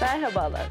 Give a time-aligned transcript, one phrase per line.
[0.00, 0.66] Merhabalar.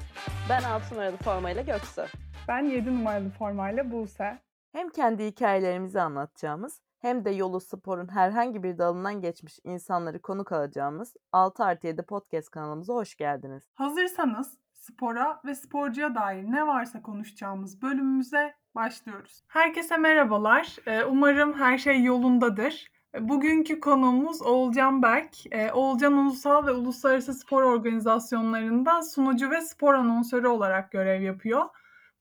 [0.50, 2.01] Ben 6 numaralı formayla Göksu.
[2.47, 4.40] Ben 7 numaralı formayla Buse.
[4.72, 11.16] Hem kendi hikayelerimizi anlatacağımız hem de yolu sporun herhangi bir dalından geçmiş insanları konuk alacağımız
[11.31, 13.63] 6 artı 7 podcast kanalımıza hoş geldiniz.
[13.73, 19.41] Hazırsanız spora ve sporcuya dair ne varsa konuşacağımız bölümümüze başlıyoruz.
[19.48, 20.75] Herkese merhabalar.
[20.88, 22.88] Ee, Umarım her şey yolundadır.
[23.19, 25.35] Bugünkü konuğumuz Oğulcan Berk.
[25.51, 31.65] Ee, Oğulcan ulusal ve uluslararası spor organizasyonlarında sunucu ve spor anonsörü olarak görev yapıyor.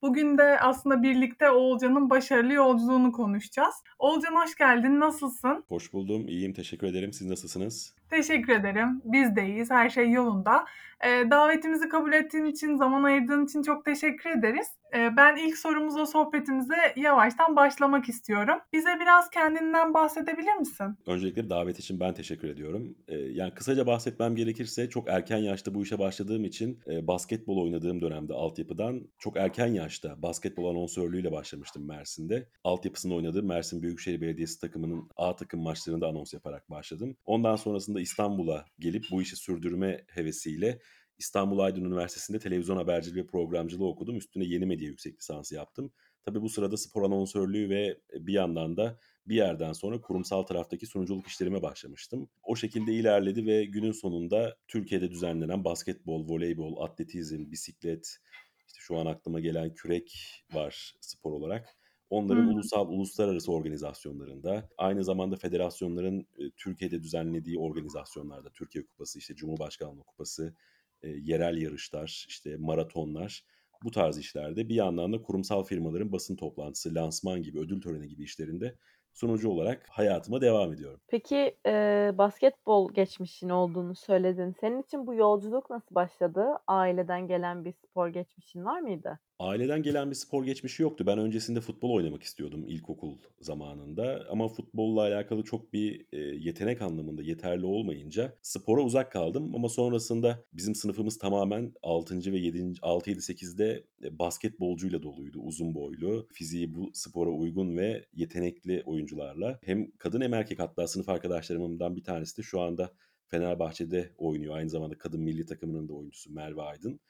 [0.02, 3.74] Bugün de aslında birlikte Oğulcan'ın başarılı yolculuğunu konuşacağız.
[3.98, 5.00] Oğulcan hoş geldin.
[5.00, 5.64] Nasılsın?
[5.68, 6.28] Hoş buldum.
[6.28, 6.52] İyiyim.
[6.52, 7.12] Teşekkür ederim.
[7.12, 7.94] Siz nasılsınız?
[8.10, 9.02] Teşekkür ederim.
[9.04, 9.70] Biz de iyiyiz.
[9.70, 10.64] Her şey yolunda.
[11.04, 14.66] Ee, davetimizi kabul ettiğin için, zaman ayırdığın için çok teşekkür ederiz.
[14.94, 18.58] Ee, ben ilk sorumuzla sohbetimize yavaştan başlamak istiyorum.
[18.72, 20.86] Bize biraz kendinden bahsedebilir misin?
[21.06, 22.94] Öncelikle davet için ben teşekkür ediyorum.
[23.08, 28.00] Ee, yani kısaca bahsetmem gerekirse çok erken yaşta bu işe başladığım için e, basketbol oynadığım
[28.00, 32.48] dönemde altyapıdan çok erken yaşta basketbol anonsörlüğüyle başlamıştım Mersin'de.
[32.64, 37.16] Altyapısında oynadığım Mersin Büyükşehir Belediyesi takımının A takım maçlarında anons yaparak başladım.
[37.26, 40.78] Ondan sonrasında İstanbul'a gelip bu işi sürdürme hevesiyle
[41.18, 44.16] İstanbul Aydın Üniversitesi'nde televizyon haberciliği ve programcılığı okudum.
[44.16, 45.92] Üstüne yeni medya yüksek lisansı yaptım.
[46.22, 51.26] Tabii bu sırada spor anonsörlüğü ve bir yandan da bir yerden sonra kurumsal taraftaki sunuculuk
[51.26, 52.28] işlerime başlamıştım.
[52.42, 58.18] O şekilde ilerledi ve günün sonunda Türkiye'de düzenlenen basketbol, voleybol, atletizm, bisiklet,
[58.66, 60.12] işte şu an aklıma gelen kürek
[60.52, 61.75] var spor olarak.
[62.10, 62.50] Onların hı.
[62.50, 70.54] ulusal, uluslararası organizasyonlarında, aynı zamanda federasyonların e, Türkiye'de düzenlediği organizasyonlarda, Türkiye Kupası, işte Cumhurbaşkanlığı Kupası,
[71.02, 73.44] e, yerel yarışlar, işte maratonlar,
[73.84, 78.24] bu tarz işlerde bir yandan da kurumsal firmaların basın toplantısı, lansman gibi, ödül töreni gibi
[78.24, 78.74] işlerinde
[79.12, 81.00] sunucu olarak hayatıma devam ediyorum.
[81.08, 84.54] Peki e, basketbol geçmişin olduğunu söyledin.
[84.60, 86.46] Senin için bu yolculuk nasıl başladı?
[86.66, 89.18] Aileden gelen bir spor geçmişin var mıydı?
[89.38, 91.06] Aileden gelen bir spor geçmişi yoktu.
[91.06, 94.26] Ben öncesinde futbol oynamak istiyordum ilkokul zamanında.
[94.30, 99.54] Ama futbolla alakalı çok bir e, yetenek anlamında yeterli olmayınca spora uzak kaldım.
[99.54, 102.32] Ama sonrasında bizim sınıfımız tamamen 6.
[102.32, 102.72] ve 7.
[102.82, 105.38] 6 7 8'de basketbolcuyla doluydu.
[105.38, 109.58] Uzun boylu, fiziği bu spora uygun ve yetenekli oyuncularla.
[109.62, 112.92] Hem kadın hem erkek hatta sınıf arkadaşlarımdan bir tanesi de şu anda
[113.28, 114.56] Fenerbahçe'de oynuyor.
[114.56, 117.00] Aynı zamanda kadın milli takımının da oyuncusu Merve Aydın.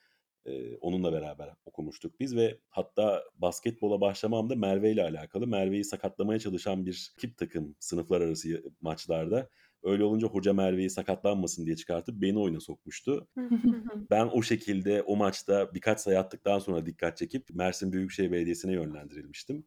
[0.46, 5.46] Ee, onunla beraber okumuştuk biz ve hatta basketbola başlamam da Merve ile alakalı.
[5.46, 9.48] Merve'yi sakatlamaya çalışan bir rakip takım sınıflar arası maçlarda.
[9.82, 13.28] Öyle olunca hoca Merve'yi sakatlanmasın diye çıkartıp beni oyuna sokmuştu.
[14.10, 19.66] Ben o şekilde o maçta birkaç sayı attıktan sonra dikkat çekip Mersin Büyükşehir Belediyesi'ne yönlendirilmiştim.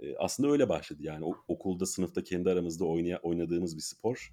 [0.00, 4.32] Ee, aslında öyle başladı yani o- okulda sınıfta kendi aramızda oynaya, oynadığımız bir spor.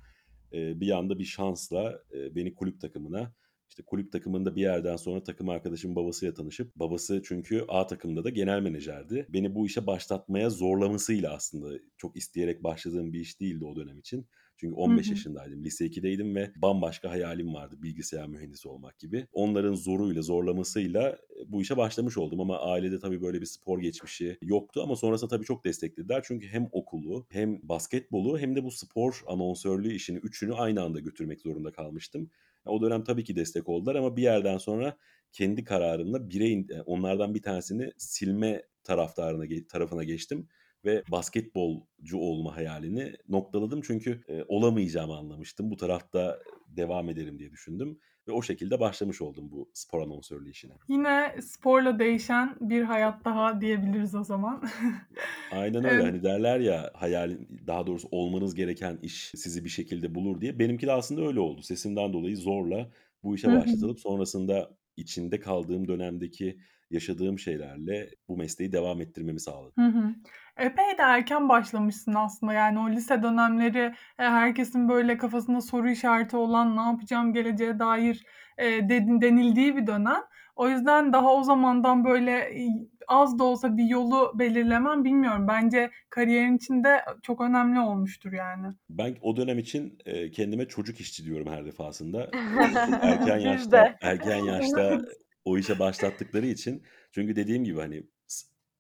[0.54, 3.34] Ee, bir anda bir şansla e, beni kulüp takımına
[3.70, 8.30] işte kulüp takımında bir yerden sonra takım arkadaşımın babasıyla tanışıp babası çünkü A takımda da
[8.30, 9.26] genel menajerdi.
[9.30, 14.28] Beni bu işe başlatmaya zorlamasıyla aslında çok isteyerek başladığım bir iş değildi o dönem için.
[14.60, 15.12] Çünkü Hı 15 hı.
[15.12, 15.64] yaşındaydım.
[15.64, 19.28] Lise 2'deydim ve bambaşka hayalim vardı bilgisayar mühendisi olmak gibi.
[19.32, 21.18] Onların zoruyla, zorlamasıyla e,
[21.52, 25.46] bu işe başlamış oldum ama ailede tabii böyle bir spor geçmişi yoktu ama sonrasında tabii
[25.46, 26.22] çok desteklediler.
[26.28, 31.42] Çünkü hem okulu, hem basketbolu hem de bu spor anonsörlüğü işini üçünü aynı anda götürmek
[31.42, 32.30] zorunda kalmıştım.
[32.66, 34.98] O dönem tabii ki destek oldular ama bir yerden sonra
[35.32, 40.48] kendi kararımla bireyin e, onlardan bir tanesini silme taraftarına tarafına geçtim
[40.86, 45.72] ve basketbolcu olma hayalini noktaladım çünkü e, olamayacağımı anlamıştım.
[45.72, 50.74] Bu tarafta devam ederim diye düşündüm ve o şekilde başlamış oldum bu spor anonsörlüğü işine.
[50.88, 54.64] Yine sporla değişen bir hayat daha diyebiliriz o zaman.
[55.50, 56.02] Aynen öyle.
[56.02, 60.60] Em, Hani derler ya hayal daha doğrusu olmanız gereken iş sizi bir şekilde bulur diye.
[60.60, 61.62] Benimki de aslında öyle oldu.
[61.62, 62.92] Sesimden dolayı zorla
[63.24, 66.60] bu işe başlatılıp sonrasında içinde kaldığım dönemdeki
[66.90, 69.76] yaşadığım şeylerle bu mesleği devam ettirmemi sağladı.
[69.80, 70.16] Hı hı.
[70.60, 72.54] Epey de erken başlamışsın aslında.
[72.54, 73.80] Yani o lise dönemleri
[74.20, 78.26] e, herkesin böyle kafasında soru işareti olan ne yapacağım geleceğe dair
[78.58, 80.22] e, de- denildiği bir dönem.
[80.56, 82.68] O yüzden daha o zamandan böyle e,
[83.08, 85.48] az da olsa bir yolu belirlemem bilmiyorum.
[85.48, 88.68] Bence kariyerin içinde çok önemli olmuştur yani.
[88.90, 89.98] Ben o dönem için
[90.34, 92.30] kendime çocuk işçi diyorum her defasında.
[93.02, 95.02] Erken yaşta erken yaşta
[95.46, 96.84] o işe başlattıkları için.
[97.12, 98.04] Çünkü dediğim gibi hani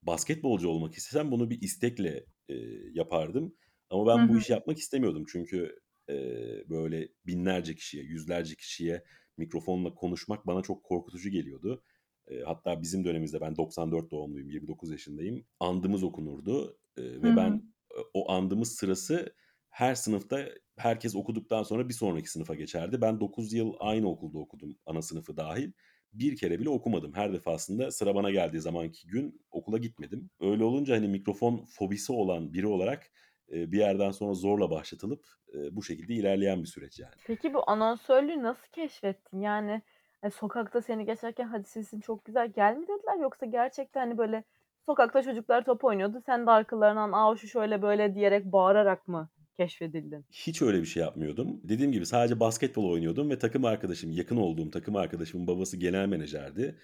[0.04, 2.56] basketbolcu olmak istesem bunu bir istekle e,
[2.94, 3.56] yapardım.
[3.90, 4.38] Ama ben bu hı.
[4.38, 5.25] işi yapmak istemiyordum.
[5.31, 5.80] Çünkü
[6.10, 6.16] e,
[6.69, 9.04] böyle binlerce kişiye, yüzlerce kişiye
[9.38, 11.84] mikrofonla konuşmak bana çok korkutucu geliyordu.
[12.28, 15.46] E, hatta bizim dönemimizde ben 94 doğumluyum, 29 yaşındayım.
[15.60, 17.38] Andımız okunurdu e, ve hı.
[17.38, 19.36] ben e, o andımız sırası
[19.69, 23.01] her sınıfta herkes okuduktan sonra bir sonraki sınıfa geçerdi.
[23.01, 25.72] Ben 9 yıl aynı okulda okudum ana sınıfı dahil.
[26.14, 27.14] Bir kere bile okumadım.
[27.14, 30.30] Her defasında sıra bana geldiği zamanki gün okula gitmedim.
[30.40, 33.12] Öyle olunca hani mikrofon fobisi olan biri olarak
[33.52, 37.14] e, bir yerden sonra zorla başlatılıp e, bu şekilde ilerleyen bir süreç yani.
[37.28, 39.42] Peki bu anonsörlüğü nasıl keşfettin?
[39.42, 39.82] Yani
[40.24, 44.44] e, sokakta seni geçerken hadi sesin çok güzel gel dediler yoksa gerçekten hani böyle
[44.86, 49.30] sokakta çocuklar top oynuyordu sen de arkalarından aa şu şöyle böyle diyerek bağırarak mı
[49.60, 50.26] keşfedildin?
[50.32, 51.62] Hiç öyle bir şey yapmıyordum.
[51.64, 56.76] Dediğim gibi sadece basketbol oynuyordum ve takım arkadaşım, yakın olduğum takım arkadaşımın babası genel menajerdi.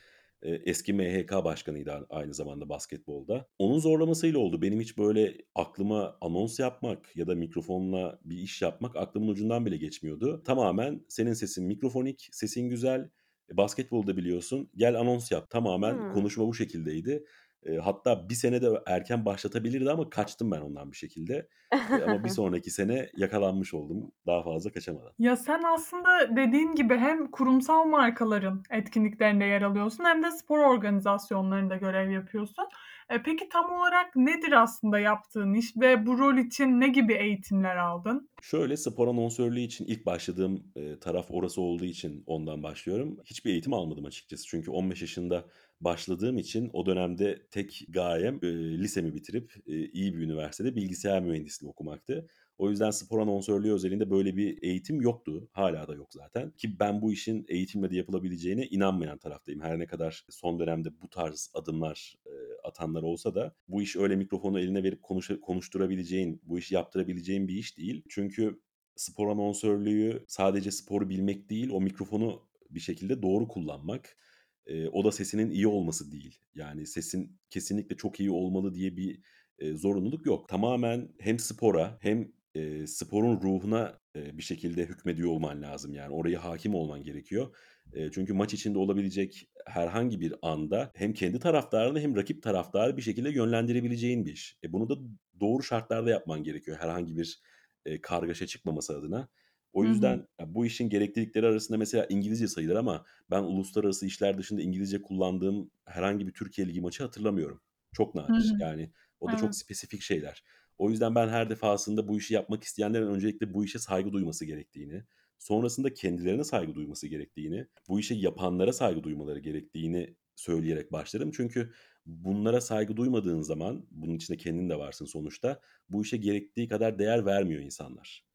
[0.41, 3.47] Eski MHK başkanıydı aynı zamanda basketbolda.
[3.59, 4.61] Onun zorlamasıyla oldu.
[4.61, 9.77] Benim hiç böyle aklıma anons yapmak ya da mikrofonla bir iş yapmak aklımın ucundan bile
[9.77, 10.43] geçmiyordu.
[10.45, 13.09] Tamamen senin sesin mikrofonik, sesin güzel,
[13.51, 14.69] basketbolda biliyorsun.
[14.75, 15.49] Gel anons yap.
[15.49, 16.13] Tamamen Hmm.
[16.13, 17.25] konuşma bu şekildeydi.
[17.65, 21.47] E, hatta bir sene de erken başlatabilirdi ama kaçtım ben ondan bir şekilde.
[21.71, 25.11] E, ama bir sonraki sene yakalanmış oldum daha fazla kaçamadan.
[25.19, 31.75] Ya sen aslında dediğin gibi hem kurumsal markaların etkinliklerinde yer alıyorsun hem de spor organizasyonlarında
[31.75, 32.65] görev yapıyorsun.
[33.09, 37.75] E, peki tam olarak nedir aslında yaptığın iş ve bu rol için ne gibi eğitimler
[37.75, 38.29] aldın?
[38.41, 43.17] Şöyle spor anonsörlüğü için ilk başladığım e, taraf orası olduğu için ondan başlıyorum.
[43.25, 44.47] Hiçbir eğitim almadım açıkçası.
[44.47, 45.45] Çünkü 15 yaşında
[45.81, 48.47] başladığım için o dönemde tek gayem e,
[48.79, 52.27] lisemi bitirip e, iyi bir üniversitede bilgisayar mühendisliği okumaktı.
[52.57, 55.49] O yüzden spor anonsörlüğü özelinde böyle bir eğitim yoktu.
[55.51, 56.51] Hala da yok zaten.
[56.51, 59.61] Ki ben bu işin eğitimle de yapılabileceğine inanmayan taraftayım.
[59.61, 62.31] Her ne kadar son dönemde bu tarz adımlar e,
[62.67, 67.55] atanlar olsa da bu iş öyle mikrofonu eline verip konuş- konuşturabileceğin, bu işi yaptırabileceğin bir
[67.55, 68.03] iş değil.
[68.09, 68.59] Çünkü
[68.95, 74.17] spor anonsörlüğü sadece sporu bilmek değil, o mikrofonu bir şekilde doğru kullanmak.
[74.67, 76.39] E, o da sesinin iyi olması değil.
[76.55, 79.19] Yani sesin kesinlikle çok iyi olmalı diye bir
[79.59, 80.49] e, zorunluluk yok.
[80.49, 85.93] Tamamen hem spora hem e, sporun ruhuna e, bir şekilde hükmediyor olman lazım.
[85.93, 87.55] Yani oraya hakim olman gerekiyor.
[87.93, 93.01] E, çünkü maç içinde olabilecek herhangi bir anda hem kendi taraftarını hem rakip taraftarı bir
[93.01, 94.57] şekilde yönlendirebileceğin bir iş.
[94.63, 94.95] E, bunu da
[95.39, 97.41] doğru şartlarda yapman gerekiyor herhangi bir
[97.85, 99.29] e, kargaşa çıkmaması adına.
[99.75, 99.95] O Hı hı.
[99.95, 105.01] yüzden ya bu işin gereklilikleri arasında mesela İngilizce sayılır ama ben uluslararası işler dışında İngilizce
[105.01, 107.61] kullandığım herhangi bir Türkiye Ligi maçı hatırlamıyorum.
[107.93, 108.55] Çok Hı nadir.
[108.55, 108.61] hı.
[108.61, 109.37] Yani o da Evet.
[109.37, 110.43] çok spesifik şeyler.
[110.77, 115.03] O yüzden ben her defasında bu işi yapmak isteyenlerin öncelikle bu işe saygı duyması gerektiğini,
[115.39, 121.31] sonrasında kendilerine saygı duyması gerektiğini, bu işi yapanlara saygı duymaları gerektiğini söyleyerek başlarım.
[121.31, 121.73] Çünkü
[122.05, 127.25] bunlara saygı duymadığın zaman, bunun içinde kendin de varsın sonuçta, bu işe gerektiği kadar değer
[127.25, 128.25] vermiyor insanlar.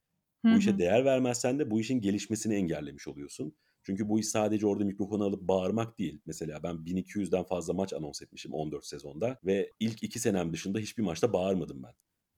[0.45, 0.79] Hı Bu işe hı.
[0.79, 3.57] değer vermezsen de bu işin gelişmesini engellemiş oluyorsun.
[3.83, 6.21] Çünkü bu iş sadece orada mikrofonu alıp bağırmak değil.
[6.27, 11.03] Mesela ben 1200'den fazla maç anons etmişim 14 sezonda ve ilk iki senem dışında hiçbir
[11.03, 11.93] maçta bağırmadım ben.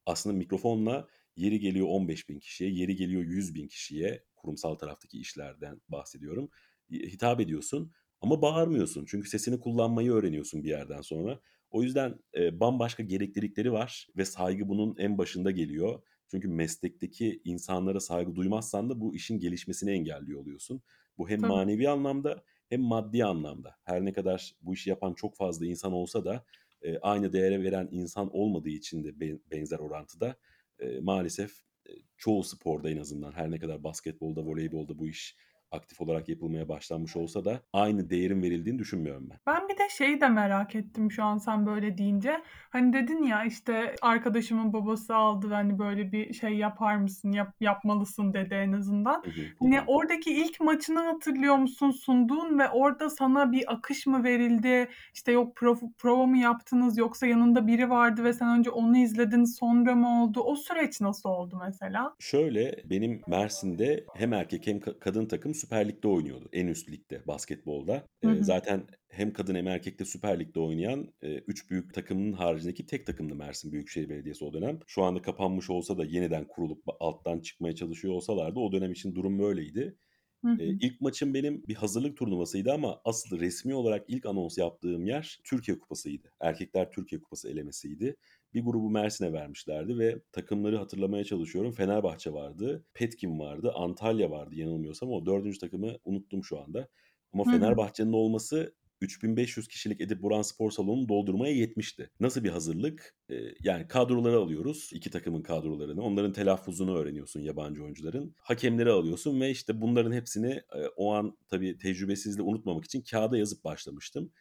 [0.07, 5.81] Aslında mikrofonla yeri geliyor 15 bin kişiye, yeri geliyor 100 bin kişiye, kurumsal taraftaki işlerden
[5.89, 6.49] bahsediyorum,
[6.91, 9.05] hitap ediyorsun ama bağırmıyorsun.
[9.09, 11.41] Çünkü sesini kullanmayı öğreniyorsun bir yerden sonra.
[11.71, 16.03] O yüzden e, bambaşka gereklilikleri var ve saygı bunun en başında geliyor.
[16.33, 20.83] Çünkü meslekteki insanlara saygı duymazsan da bu işin gelişmesini engelliyor oluyorsun.
[21.19, 21.53] Bu hem Tabii.
[21.53, 23.77] manevi anlamda hem maddi anlamda.
[23.85, 26.45] Her ne kadar bu işi yapan çok fazla insan olsa da
[26.83, 30.37] e, aynı değere veren insan olmadığı için de ben- benzer orantıda
[30.79, 31.53] e, maalesef
[31.89, 35.37] e, çoğu sporda en azından her ne kadar basketbolda, voleybolda bu iş
[35.73, 39.39] aktif olarak yapılmaya başlanmış olsa da aynı değerin verildiğini düşünmüyorum ben.
[39.47, 42.43] Ben bir de şeyi de merak ettim şu an sen böyle deyince.
[42.71, 48.33] Hani dedin ya işte arkadaşımın babası aldı hani böyle bir şey yapar mısın, yap, yapmalısın
[48.33, 49.25] dedi en azından.
[49.61, 54.89] Hani oradaki ilk maçını hatırlıyor musun sunduğun ve orada sana bir akış mı verildi?
[55.15, 59.45] İşte yok prov- prova mı yaptınız yoksa yanında biri vardı ve sen önce onu izledin
[59.45, 60.41] sonra mı oldu?
[60.41, 62.15] O süreç nasıl oldu mesela?
[62.19, 66.49] Şöyle benim Mersin'de hem erkek hem ka- kadın takım Süper Lig'de oynuyordu.
[66.53, 68.07] En üst ligde basketbolda.
[68.25, 68.45] Hı hı.
[68.45, 73.73] zaten hem kadın hem erkekte Süper Lig'de oynayan 3 büyük takımın haricindeki tek takımdı Mersin
[73.73, 74.79] Büyükşehir Belediyesi o dönem.
[74.87, 79.39] Şu anda kapanmış olsa da yeniden kurulup alttan çıkmaya çalışıyor olsalardı o dönem için durum
[79.39, 79.97] böyleydi.
[80.45, 80.63] Hı hı.
[80.63, 85.79] ilk maçım benim bir hazırlık turnuvasıydı ama asıl resmi olarak ilk anons yaptığım yer Türkiye
[85.79, 86.29] Kupası'ydı.
[86.41, 88.17] Erkekler Türkiye Kupası elemesiydi.
[88.55, 91.73] Bir grubu Mersin'e vermişlerdi ve takımları hatırlamaya çalışıyorum.
[91.73, 96.89] Fenerbahçe vardı, Petkim vardı, Antalya vardı yanılmıyorsam o dördüncü takımı unuttum şu anda.
[97.33, 97.45] Ama.
[97.45, 102.11] Fenerbahçe'nin olması 3500 kişilik Edip Buran Spor Salonu'nu doldurmaya yetmişti.
[102.21, 103.17] Nasıl bir hazırlık?
[103.31, 106.03] Ee, yani kadroları alıyoruz, iki takımın kadrolarını.
[106.03, 108.35] Onların telaffuzunu öğreniyorsun yabancı oyuncuların.
[108.39, 113.65] Hakemleri alıyorsun ve işte bunların hepsini e, o an tabii tecrübesizle unutmamak için kağıda yazıp
[113.65, 114.33] başlamıştım.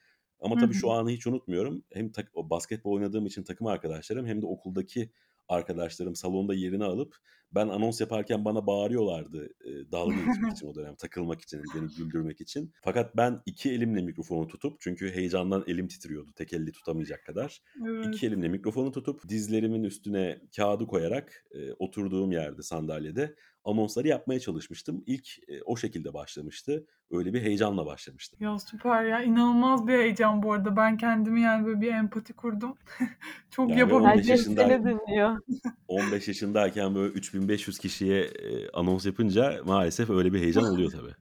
[0.42, 0.78] Ama tabii hı.
[0.78, 1.84] şu anı hiç unutmuyorum.
[1.94, 5.12] Hem tak- basketbol oynadığım için takım arkadaşlarım hem de okuldaki
[5.48, 7.16] arkadaşlarım salonda yerini alıp
[7.56, 12.42] Ben anons yaparken bana bağırıyorlardı e, dalga geçmek için o dönem, takılmak için, beni güldürmek
[12.42, 12.74] için.
[12.82, 17.62] Fakat ben iki elimle mikrofonu tutup, çünkü heyecandan elim titriyordu tek elle tutamayacak kadar.
[17.88, 18.06] Evet.
[18.06, 25.04] İki elimle mikrofonu tutup dizlerimin üstüne kağıdı koyarak e, oturduğum yerde sandalyede anonsları yapmaya çalışmıştım.
[25.06, 26.88] İlk e, o şekilde başlamıştı.
[27.12, 28.40] Öyle bir heyecanla başlamıştım.
[28.42, 29.22] Ya süper ya.
[29.24, 30.76] İnanılmaz bir heyecan bu arada.
[30.76, 32.76] Ben kendimi yani böyle bir empati kurdum.
[33.52, 34.02] Çok Yani yapabildim.
[34.06, 35.38] 15 Herkes yaşında- seni dinliyor.
[35.88, 41.14] 15 yaşındayken böyle 3500 kişiye e, anons yapınca maalesef öyle bir heyecan oluyor tabii.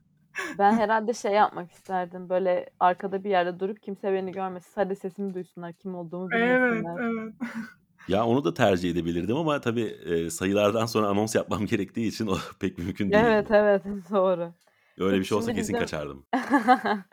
[0.59, 2.28] Ben herhalde şey yapmak isterdim.
[2.28, 4.70] Böyle arkada bir yerde durup kimse beni görmesin.
[4.75, 5.73] Sadece sesimi duysunlar.
[5.73, 7.00] Kim olduğumu Evet, bilmesinler.
[7.23, 7.35] evet.
[8.09, 12.37] Ya onu da tercih edebilirdim ama tabii e, sayılardan sonra anons yapmam gerektiği için o
[12.61, 13.25] pek mümkün değil.
[13.25, 14.52] Evet evet doğru.
[15.00, 16.26] Öyle bir şey olsa şimdi kesin bizim- kaçardım.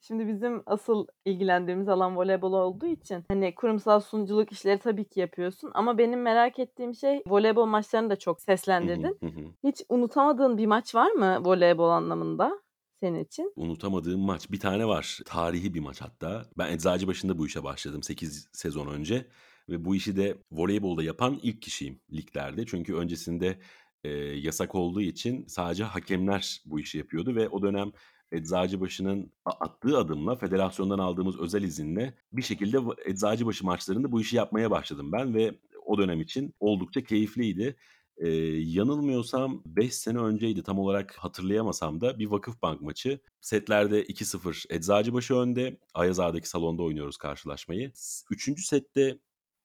[0.00, 5.70] Şimdi bizim asıl ilgilendiğimiz alan voleybol olduğu için hani kurumsal sunuculuk işleri tabii ki yapıyorsun
[5.74, 9.18] ama benim merak ettiğim şey voleybol maçlarını da çok seslendirdin.
[9.64, 12.60] Hiç unutamadığın bir maç var mı voleybol anlamında
[13.00, 13.52] senin için?
[13.56, 15.18] Unutamadığım maç bir tane var.
[15.26, 16.42] Tarihi bir maç hatta.
[16.58, 19.26] Ben Eczacıbaşı'nda bu işe başladım 8 sezon önce.
[19.68, 22.66] Ve bu işi de voleybolda yapan ilk kişiyim liglerde.
[22.66, 23.58] Çünkü öncesinde
[24.04, 27.34] e, yasak olduğu için sadece hakemler bu işi yapıyordu.
[27.34, 27.92] Ve o dönem
[28.32, 35.12] Eczacıbaşı'nın attığı adımla federasyondan aldığımız özel izinle bir şekilde Eczacıbaşı maçlarında bu işi yapmaya başladım
[35.12, 35.34] ben.
[35.34, 37.76] Ve o dönem için oldukça keyifliydi.
[38.16, 43.20] Ee, yanılmıyorsam 5 sene önceydi tam olarak hatırlayamasam da bir Vakıfbank maçı.
[43.40, 45.78] Setlerde 2-0 Eczacıbaşı önde.
[45.94, 47.90] Ayaz Ağa'daki salonda oynuyoruz karşılaşmayı.
[47.94, 49.18] S- Üçüncü sette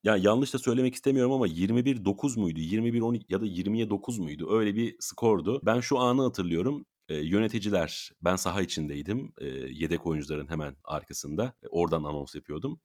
[0.06, 2.60] ya yanlış da söylemek istemiyorum ama 21-9 muydu?
[2.60, 4.48] 21-12 ya da 20'ye 9 muydu?
[4.52, 5.62] Öyle bir skordu.
[5.66, 6.86] Ben şu anı hatırlıyorum.
[7.10, 9.34] Ee, yöneticiler, ben saha içindeydim.
[9.42, 11.54] Ee, yedek oyuncuların hemen arkasında.
[11.64, 12.80] Ee, oradan anons yapıyordum.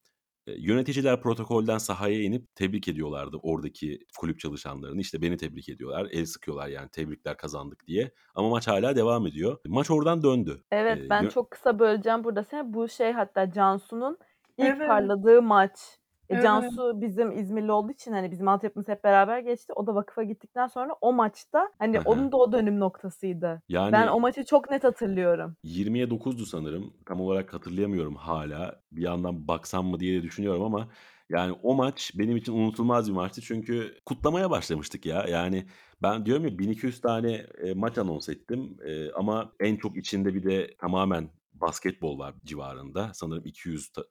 [0.47, 5.01] E, Yöneticiler protokolden sahaya inip tebrik ediyorlardı oradaki kulüp çalışanlarını.
[5.01, 8.11] İşte beni tebrik ediyorlar, el sıkıyorlar yani tebrikler kazandık diye.
[8.35, 9.59] Ama maç hala devam ediyor.
[9.67, 10.63] Maç oradan döndü.
[10.71, 12.73] Evet ben yö- çok kısa böleceğim burada seni.
[12.73, 14.19] Bu şey hatta Cansu'nun
[14.59, 14.89] ilk Evet.
[14.89, 16.00] parladığı maç.
[16.31, 16.43] E, Evet.
[16.43, 19.73] Cansu bizim İzmirli olduğu için hani bizim altyapımız hep beraber geçti.
[19.77, 23.63] O da vakıfa gittikten sonra o maçta hani onun da o dönüm noktasıydı.
[23.69, 25.57] Yani Ben o maçı çok net hatırlıyorum.
[25.65, 26.95] 20'ye 9'du sanırım.
[27.07, 28.81] Tam olarak hatırlayamıyorum hala.
[28.93, 30.89] Bir yandan baksam mı diye de düşünüyorum ama
[31.31, 33.41] yani o maç benim için unutulmaz bir maçtı.
[33.41, 35.25] Çünkü kutlamaya başlamıştık ya.
[35.29, 35.67] Yani
[36.03, 37.33] ben diyorum ya 1200 tane
[37.63, 38.77] e, maç anons ettim.
[38.87, 43.11] E, ama en çok içinde bir de tamamen basketbol var civarında.
[43.15, 44.09] Sanırım 200 ta- ta-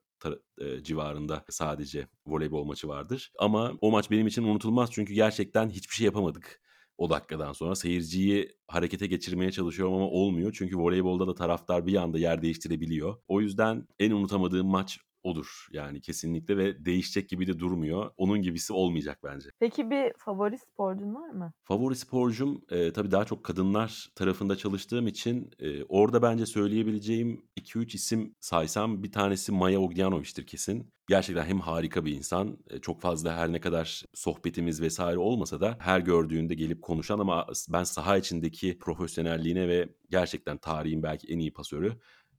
[0.62, 3.32] e, civarında sadece voleybol maçı vardır.
[3.40, 6.62] Ama o maç benim için unutulmaz çünkü gerçekten hiçbir şey yapamadık
[6.98, 7.76] o dakikadan sonra.
[7.76, 10.56] Seyirciyi harekete geçirmeye çalışıyorum ama olmuyor.
[10.58, 13.16] Çünkü voleybolda da taraftar bir anda yer değiştirebiliyor.
[13.28, 15.68] O yüzden en unutamadığım maç odur.
[15.72, 18.12] Yani kesinlikle ve değişecek gibi de durmuyor.
[18.18, 19.50] Onun gibisi olmayacak bence.
[19.60, 21.54] Peki bir favori sporcun var mı?
[21.64, 27.96] Favori sporcum e, tabii daha çok kadınlar tarafında çalıştığım için e, orada bence söyleyebileceğim 2-3
[27.96, 30.94] isim saysam bir tanesi Maya Ognjanović'tir kesin.
[31.08, 35.78] Gerçekten hem harika bir insan, e, çok fazla her ne kadar sohbetimiz vesaire olmasa da
[35.80, 41.54] her gördüğünde gelip konuşan ama ben saha içindeki profesyonelliğine ve gerçekten tarihin belki en iyi
[41.54, 41.94] pasörü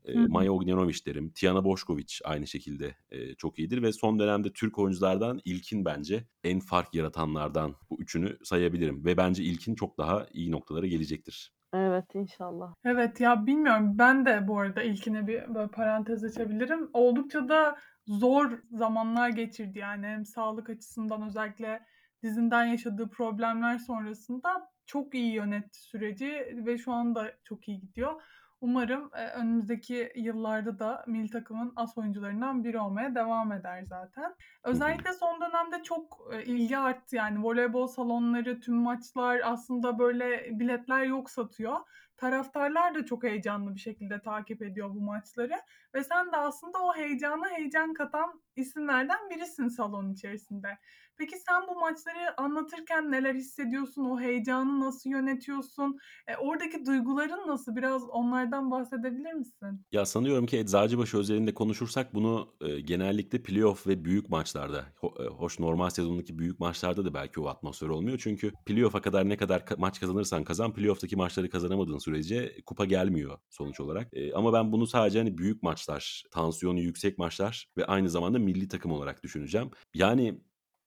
[0.04, 0.18] e.
[0.18, 1.30] Maya Ognjanović derim.
[1.30, 6.60] Tiana Boşković aynı şekilde e, çok iyidir ve son dönemde Türk oyunculardan ilkin bence en
[6.60, 9.04] fark yaratanlardan bu üçünü sayabilirim.
[9.04, 11.52] Ve bence ilkin çok daha iyi noktalara gelecektir.
[11.74, 12.74] Evet inşallah.
[12.84, 16.90] Evet ya bilmiyorum ben de bu arada ilkine bir böyle parantez açabilirim.
[16.92, 17.76] Oldukça da
[18.06, 21.80] zor zamanlar geçirdi yani hem sağlık açısından özellikle
[22.22, 28.22] dizinden yaşadığı problemler sonrasında çok iyi yönetti süreci ve şu anda çok iyi gidiyor.
[28.60, 34.34] Umarım e, önümüzdeki yıllarda da milli takımın as oyuncularından biri olmaya devam eder zaten.
[34.64, 41.02] Özellikle son dönemde çok e, ilgi arttı yani voleybol salonları, tüm maçlar aslında böyle biletler
[41.02, 41.76] yok satıyor
[42.20, 45.62] taraftarlar da çok heyecanlı bir şekilde takip ediyor bu maçları
[45.94, 50.78] ve sen de aslında o heyecana heyecan katan isimlerden birisin salon içerisinde.
[51.20, 54.04] Peki sen bu maçları anlatırken neler hissediyorsun?
[54.04, 55.98] O heyecanı nasıl yönetiyorsun?
[56.28, 57.76] E, oradaki duyguların nasıl?
[57.76, 59.86] Biraz onlardan bahsedebilir misin?
[59.92, 65.28] Ya sanıyorum ki Eczacıbaşı özelinde konuşursak bunu e, genellikle playoff ve büyük maçlarda, ho- e,
[65.28, 68.18] hoş normal sezondaki büyük maçlarda da belki o atmosfer olmuyor.
[68.22, 73.38] Çünkü playoff'a kadar ne kadar ka- maç kazanırsan kazan, playoff'taki maçları kazanamadığın sürece kupa gelmiyor
[73.50, 74.08] sonuç olarak.
[74.12, 78.68] E, ama ben bunu sadece hani büyük maçlar, tansiyonu yüksek maçlar ve aynı zamanda milli
[78.68, 79.70] takım olarak düşüneceğim.
[79.94, 80.40] Yani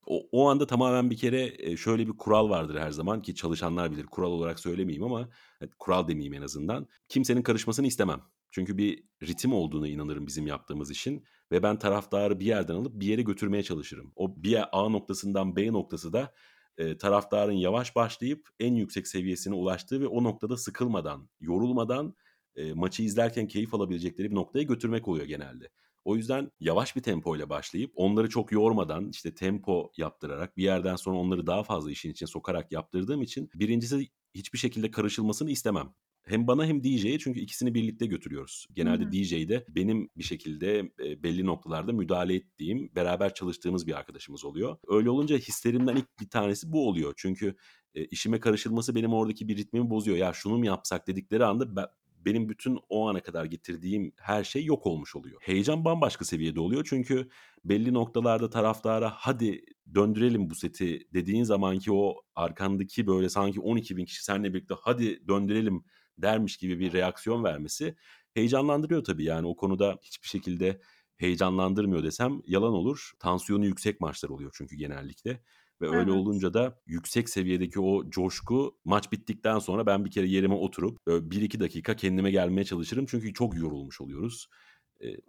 [0.06, 3.92] o, o anda tamamen bir kere e, şöyle bir kural vardır her zaman ki çalışanlar
[3.92, 4.06] bilir.
[4.06, 5.30] Kural olarak söylemeyeyim ama
[5.62, 6.88] e, kural demeyeyim en azından.
[7.10, 8.22] Kimsenin karışmasını istemem.
[8.52, 13.08] Çünkü bir ritim olduğuna inanırım bizim yaptığımız işin ve ben taraftarı bir yerden alıp bir
[13.08, 14.14] yere götürmeye çalışırım.
[14.16, 16.34] O bir A noktasından B noktası da
[16.78, 22.16] eee, taraftarın yavaş başlayıp en yüksek seviyesine ulaştığı ve o noktada sıkılmadan, yorulmadan,
[22.56, 25.70] eee, maçı izlerken keyif alabilecekleri bir noktaya götürmek oluyor genelde.
[26.06, 31.18] O yüzden yavaş bir tempoyla başlayıp onları çok yormadan, işte, tempo yaptırarak bir yerden sonra
[31.18, 35.94] onları daha fazla işin içine sokarak yaptırdığım için 1'incisi hiçbir şekilde karışılmasını istemem.
[36.26, 38.68] Hem bana hem DJ'ye çünkü ikisini birlikte götürüyoruz.
[38.74, 39.12] Genelde hı.
[39.12, 40.92] DJ'de benim bir şekilde,
[41.24, 44.78] belli noktalarda müdahale ettiğim, beraber çalıştığımız bir arkadaşımız oluyor.
[44.88, 47.14] Öyle olunca hislerimden ilk bir tanesi bu oluyor.
[47.18, 47.56] Çünkü,
[47.94, 50.18] işime karışılması benim oradaki bir ritmimi bozuyor.
[50.18, 51.76] "Ya, şunu mu yapsak?" dedikleri anda
[52.26, 55.42] benim bütün o ana kadar getirdiğim her şey yok olmuş oluyor.
[55.42, 57.30] Heyecan bambaşka seviyede oluyor çünkü
[57.66, 59.66] belli noktalarda taraftara "Hadi
[59.96, 65.84] döndürelim bu seti." dediğin zamanki o arkandaki böyle sanki 12.000 kişi seninle birlikte "Hadi döndürelim."
[66.18, 67.96] dermiş gibi bir reaksiyon vermesi
[68.34, 69.24] heyecanlandırıyor tabii.
[69.24, 70.82] Yani o konuda hiçbir şekilde
[71.18, 73.12] heyecanlandırmıyor desem yalan olur.
[73.20, 75.42] Tansiyonu yüksek maçlar oluyor çünkü genellikle
[75.82, 76.12] ve öyle Evet.
[76.12, 81.32] olunca da yüksek seviyedeki o coşku maç bittikten sonra ben bir kere yerime oturup böyle
[81.32, 83.06] 1-2 dakika kendime gelmeye çalışırım.
[83.06, 84.48] Çünkü çok yorulmuş oluyoruz.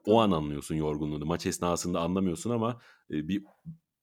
[0.04, 1.26] O an anlıyorsun yorgunluğunu.
[1.26, 3.44] Maç esnasında anlamıyorsun ama, bir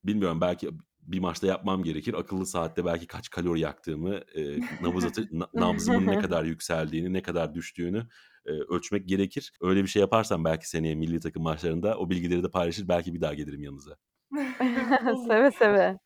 [0.04, 0.70] bilmiyorum belki
[1.02, 2.14] bir maçta yapmam gerekir.
[2.14, 7.22] Akıllı saatte belki kaç kalori yaktığımı, eee, nabız atı na nabzımın ne kadar yükseldiğini, ne
[7.22, 8.08] kadar düştüğünü,
[8.48, 9.54] eee, ölçmek gerekir.
[9.62, 13.22] Öyle bir şey yaparsam belki seneye millî takım maçlarında o bilgileri de paylaşır, belki bir
[13.22, 13.98] daha gelirim yanınıza.
[15.28, 16.00] Seve seve.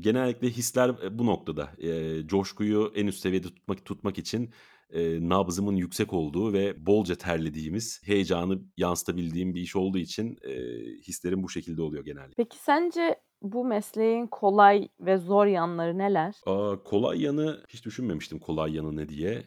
[0.00, 1.70] Genellikle hisler, eee, bu noktada.
[1.78, 4.50] Eee, coşkuyu en üst seviyede tutmak tutmak için,
[4.92, 11.42] eee, nabzımın yüksek olduğu ve bolca terlediğimiz, heyecanı yansıtabildiğim bir iş olduğu için, eee, hislerim
[11.42, 12.36] bu şekilde oluyor genellikle.
[12.36, 16.44] Peki sence bu mesleğin kolay ve zor yanları neler?
[16.46, 19.44] Aaa, kolay yanı hiç düşünmemiştim kolay yanı ne diye.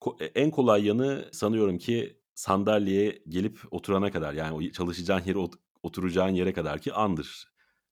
[0.00, 5.54] Ko e en kolay yanı sanıyorum ki sandalyeye gelip oturana kadar yani çalışacağın yere ot
[5.82, 7.46] oturacağın yere kadarki andır.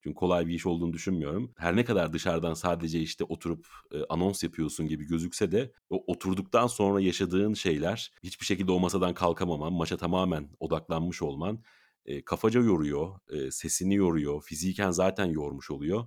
[0.06, 1.52] Çünkü kolay bir iş olduğunu düşünmüyorum.
[1.58, 6.66] Her ne kadar dışarıdan sadece, işte, oturup, eee, anons yapıyorsun gibi gözükse de o oturduktan
[6.66, 11.62] sonra yaşadığın şeyler, hiçbir şekilde o masadan kalkamaman, maça tamamen odaklanmış olman,
[12.06, 16.04] eee, kafaca yoruyor, eee, sesini yoruyor, fiziken zaten yormuş oluyor.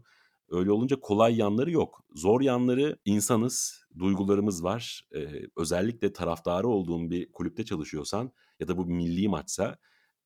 [0.49, 2.03] Öyle olunca kolay yanları yok.
[2.15, 5.03] Zor yanları insanız, duygularımız var.
[5.15, 9.77] Eee, özellikle taraftarı olduğun bir kulüpte çalışıyorsan ya da bu millî maçsa,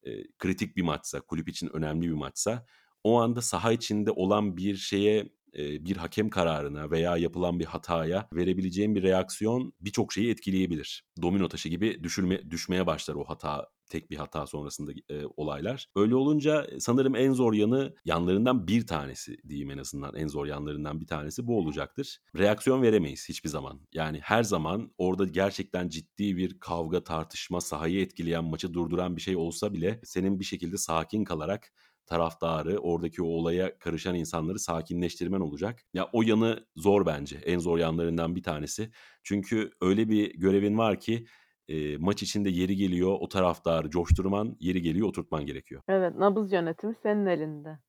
[0.06, 2.66] eee, kritik bir maçsa, kulüp için önemli bir maçsa
[3.04, 8.28] o anda saha içinde olan bir şeye, eee, bir hakem kararına veya yapılan bir hataya
[8.34, 11.04] verebileceğin bir reaksiyon birçok şeyi etkileyebilir.
[11.22, 15.88] Domino taşı gibi düşürme düşmeye başlar o hata, tek bir hata sonrasında eee, olaylar.
[15.96, 21.02] Öyle olunca sanırım en zor yanı, yanlarından bir tanesi diyeyim en azından, en zor yanlarından
[21.02, 22.20] bir tanesi bu olacaktır.
[22.38, 23.82] Reaksiyon veremeyiz hiçbir zaman.
[23.94, 29.36] Yani her zaman orada gerçekten ciddi bir kavga, tartışma, sahayı etkileyen, maçı durduran bir şey
[29.36, 31.74] olsa bile senin bir şekilde sakin kalarak
[32.06, 35.80] taraftarı, oradaki o olaya karışan insanları sakinleştirmen olacak.
[35.94, 37.36] Ya, o yanı zor bence.
[37.46, 38.92] En zor yanlarından bir tanesi.
[39.24, 41.26] Çünkü öyle bir görevin var ki,
[41.68, 45.82] eee, maç içinde yeri geliyor o taraftarı coşturman, yeri geliyor oturtman gerekiyor.
[45.88, 47.80] Evet, nabız yönetimi senin elinde.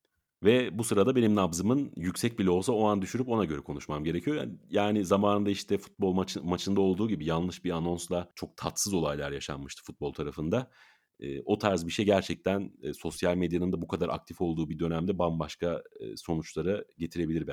[0.44, 4.36] Ve bu sırada benim nabzımın yüksek bile olsa o an düşürüp ona göre konuşmam gerekiyor.
[4.36, 9.32] Yani yani zamanında, işte, futbol maçı maçında olduğu gibi yanlış bir anonsla çok tatsız olaylar
[9.32, 10.70] yaşanmıştı futbol tarafında.
[11.24, 14.78] Eee, o tarz bir şey gerçekten, eee, sosyal medyanın da bu kadar aktif olduğu bir
[14.78, 17.46] dönemde bambaşka, eee, sonuçlara getirebilir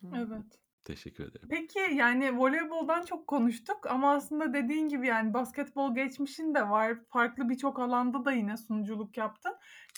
[0.00, 0.08] hı.
[0.16, 0.58] Evet.
[0.86, 1.48] Teşekkür ederim.
[1.50, 6.98] Peki, yani, voleyboldan çok konuştuk ama aslında dediğin gibi, yani, basketbol geçmişin de var.
[7.08, 9.52] Farklı birçok alanda da yine sunuculuk yaptın.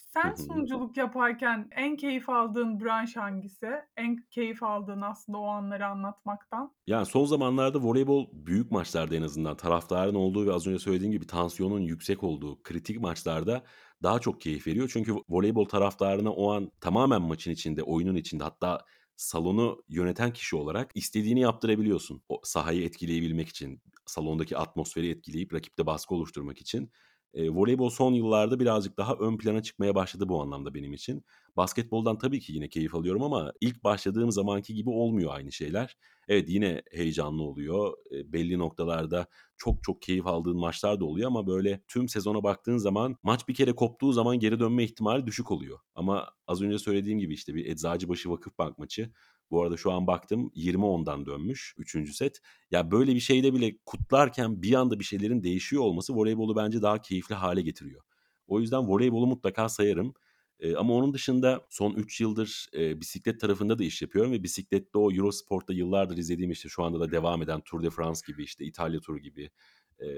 [0.07, 3.71] Sen sunuculuk yaparken en keyif aldığın branş hangisi?
[3.97, 6.75] En keyif aldığın aslında o anları anlatmaktan?
[6.87, 11.27] Yani, son zamanlarda voleybol büyük maçlarda en azından taraftarın olduğu ve az önce söylediğim gibi
[11.27, 13.63] tansiyonun yüksek olduğu kritik maçlarda
[14.03, 14.91] daha çok keyif veriyor.
[14.93, 18.85] Çünkü voleybol taraftarına o an tamamen maçın içinde, oyunun içinde hatta
[19.19, 22.23] salonu yöneten kişi olarak istediğini yaptırabiliyorsun.
[22.31, 26.93] O sahayı etkileyebilmek için, salondaki atmosferi etkileyip rakipte baskı oluşturmak için.
[27.35, 31.25] Eee, voleybol son yıllarda birazcık daha ön plana çıkmaya başladı bu anlamda benim için.
[31.57, 35.97] Basketboldan tabii ki yine keyif alıyorum ama ilk başladığım zamanki gibi olmuyor aynı şeyler.
[36.29, 37.93] Evet, yine heyecanlı oluyor.
[38.11, 42.77] Eee, belli noktalarda çok çok keyif aldığın maçlar da oluyor ama böyle tüm sezona baktığın
[42.77, 45.79] zaman maç bir kere koptuğu zaman geri dönme ihtimali düşük oluyor.
[45.95, 49.13] Ama az önce söylediğim gibi, işte, bir Eczacıbaşı Vakıfbank maçı.
[49.51, 52.13] Bu arada şu an baktım 20-10'dan dönmüş 3.
[52.15, 52.41] set.
[52.71, 57.01] Ya, böyle bir şeyde bile kutlarken bir anda bir şeylerin değişiyor olması voleybolu bence daha
[57.03, 58.03] keyifli hâle getiriyor.
[58.47, 60.15] O yüzden voleybolu mutlaka sayarım.
[60.61, 64.99] Eee, ama onun dışında son 3 yıldır, eee, bisiklet tarafında da iş yapıyorum ve bisiklette
[64.99, 68.65] o Eurosport'ta yıllardır izlediğim, işte, şu anda da devam eden Tour de France gibi, işte,
[68.65, 69.51] İtalya turu gibi,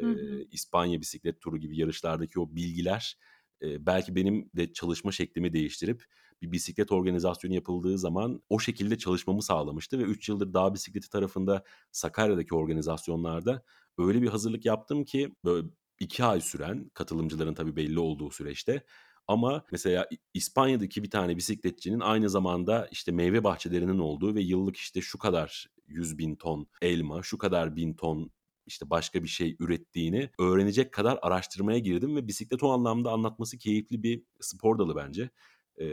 [0.01, 0.45] Hı hı.
[0.51, 3.17] İspanya bisiklet turu gibi yarışlardaki o bilgiler,
[3.63, 6.05] eee, belki benim de çalışma şeklimi değiştirip
[6.43, 11.65] bir bisiklet organizasyonu yapıldığı zaman o şekilde çalışmamı sağlamıştı ve 3 yıldır dağ bisikleti tarafında
[11.93, 13.63] Sakarya'daki organizasyonlarda
[13.99, 15.69] öyle bir hazırlık yaptım ki böyle
[16.01, 18.85] 2 ay süren katılımcıların tabii belli olduğu süreçte
[19.27, 25.01] ama mesela İspanya'daki bir tane bisikletçinin aynı zamanda işte meyve bahçelerinin olduğu ve yıllık işte
[25.01, 28.31] şu kadar 100 bin ton elma, şu kadar bin ton
[28.67, 34.03] işte başka bir şey ürettiğini öğrenecek kadar araştırmaya girdim ve bisiklet o anlamda anlatması keyifli
[34.03, 35.31] bir spor dalı bence.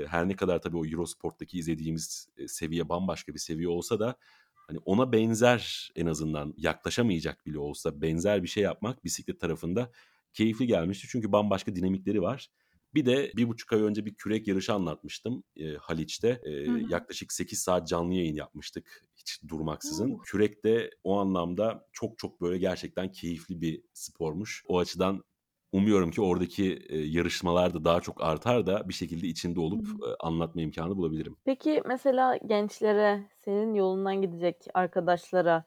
[0.08, 4.16] Her ne kadar tabii o Eurosport'taki izlediğimiz e, seviye bambaşka bir seviye olsa da
[4.68, 9.92] hani ona benzer en azından yaklaşamayacak bile olsa benzer bir şey yapmak bisiklet tarafında
[10.34, 11.08] keyifli gelmişti.
[11.12, 12.50] Çünkü bambaşka dinamikleri var.
[12.94, 16.42] Bir de bir buçuk ay önce bir kürek yarışı anlatmıştım e, Haliç'te.
[16.44, 16.92] E, Hı hı.
[16.92, 20.12] yaklaşık 8 saat canlı yayın yapmıştık hiç durmaksızın.
[20.12, 20.18] Oo.
[20.18, 24.64] Kürek de o anlamda çok çok böyle gerçekten keyifli bir spormuş.
[24.68, 25.24] O açıdan
[25.78, 30.16] umuyorum ki oradaki e, yarışmalar da daha çok artar da bir şekilde içinde olup e,
[30.20, 31.36] anlatma imkanı bulabilirim.
[31.46, 35.66] Peki mesela gençlere, senin yolundan gidecek arkadaşlara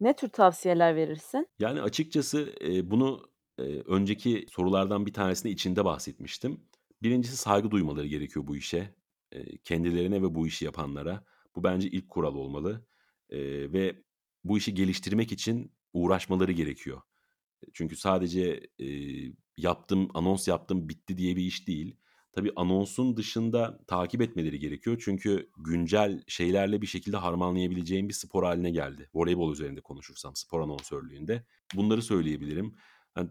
[0.00, 1.46] ne tür tavsiyeler verirsin?
[1.58, 6.60] Yani açıkçası e, bunu e, önceki sorulardan bir tanesinde içinde bahsetmiştim.
[7.02, 8.94] Birincisi saygı duymaları gerekiyor bu işe.
[9.32, 11.24] E, kendilerine ve bu işi yapanlara.
[11.56, 12.86] Bu bence ilk kural olmalı.
[13.30, 13.38] E,
[13.72, 14.02] ve
[14.44, 17.00] bu işi geliştirmek için uğraşmaları gerekiyor.
[17.72, 18.86] Çünkü sadece e,
[19.56, 21.96] yaptım, anons yaptım, bitti diye bir iş değil.
[22.32, 25.02] Tabii anonsun dışında takip etmeleri gerekiyor.
[25.04, 29.10] Çünkü güncel şeylerle bir şekilde harmanlayabileceğim bir spor haline geldi.
[29.14, 31.44] Voleybol üzerinde konuşursam spor anonsörlüğünde.
[31.74, 32.74] Bunları söyleyebilirim.
[33.16, 33.30] Yani,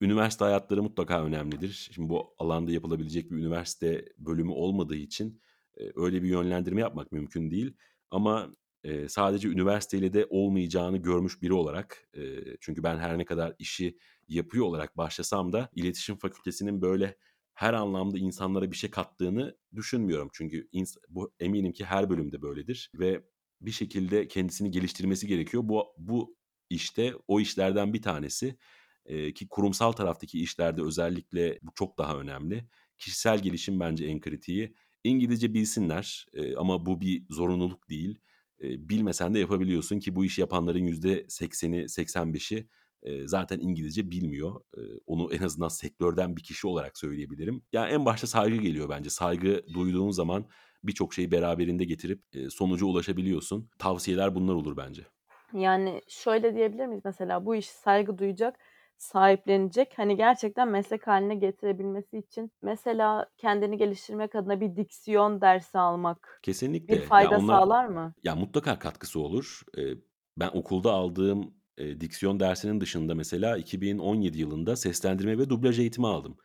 [0.00, 1.90] üniversite hayatları mutlaka önemlidir.
[1.94, 5.40] Şimdi bu alanda yapılabilecek bir üniversite bölümü olmadığı için
[5.94, 7.76] öyle bir yönlendirme yapmak mümkün değil.
[8.10, 8.50] Ama
[8.84, 12.22] e, sadece üniversiteyle de olmayacağını görmüş biri olarak e,
[12.60, 17.16] çünkü ben her ne kadar işi yapıyor olarak başlasam da iletişim fakültesinin böyle
[17.54, 20.28] her anlamda insanlara bir şey kattığını düşünmüyorum.
[20.32, 20.68] Çünkü
[21.08, 23.24] bu eminim ki her bölümde böyledir ve
[23.60, 25.62] bir şekilde kendisini geliştirmesi gerekiyor.
[25.66, 26.36] Bu bu
[26.70, 28.56] işte o işlerden bir tanesi
[29.06, 32.68] e, ki kurumsal taraftaki işlerde özellikle bu çok daha önemli.
[32.98, 34.74] Kişisel gelişim bence en kritiği.
[35.04, 38.20] İngilizce bilsinler e, ama bu bir zorunluluk değil
[38.78, 42.68] bilmesen de yapabiliyorsun ki bu işi yapanların %80'i 85'i
[43.02, 44.60] e, zaten İngilizce bilmiyor.
[45.06, 47.62] Onu en azından sektörden bir kişi olarak söyleyebilirim.
[47.72, 49.10] Yani en başta saygı geliyor bence.
[49.10, 50.46] Saygı duyduğun zaman
[50.84, 53.70] birçok şeyi beraberinde getirip sonuca ulaşabiliyorsun.
[53.78, 55.02] Tavsiyeler bunlar olur bence.
[55.52, 58.58] Yani şöyle diyebilir miyiz mesela bu iş saygı duyacak,
[58.98, 59.98] sahiplenecek.
[59.98, 66.96] Hani gerçekten meslek haline getirebilmesi için mesela kendini geliştirmek adına bir diksiyon dersi almak Kesinlikle.
[66.96, 68.14] bir Ya fayda onlar sağlar mı?
[68.24, 69.62] ya mutlaka katkısı olur.
[70.36, 76.36] Ben okulda aldığım e, diksiyon dersinin dışında mesela 2017 yılında seslendirme ve dublaj eğitimi aldım.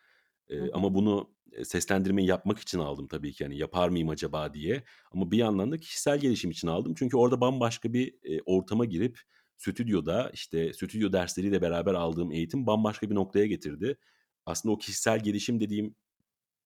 [0.58, 0.70] Hı hı.
[0.74, 1.32] ama bunu
[1.64, 3.44] seslendirmeyi yapmak için aldım tabii ki.
[3.44, 4.84] Yani yapar mıyım acaba diye.
[5.12, 6.94] Ama bir yandan da kişisel gelişim için aldım.
[6.98, 9.20] Çünkü orada bambaşka bir ortama girip
[9.60, 13.98] stüdyoda işte stüdyo dersleriyle beraber aldığım eğitim bambaşka bir noktaya getirdi.
[14.46, 15.96] Aslında o kişisel gelişim dediğim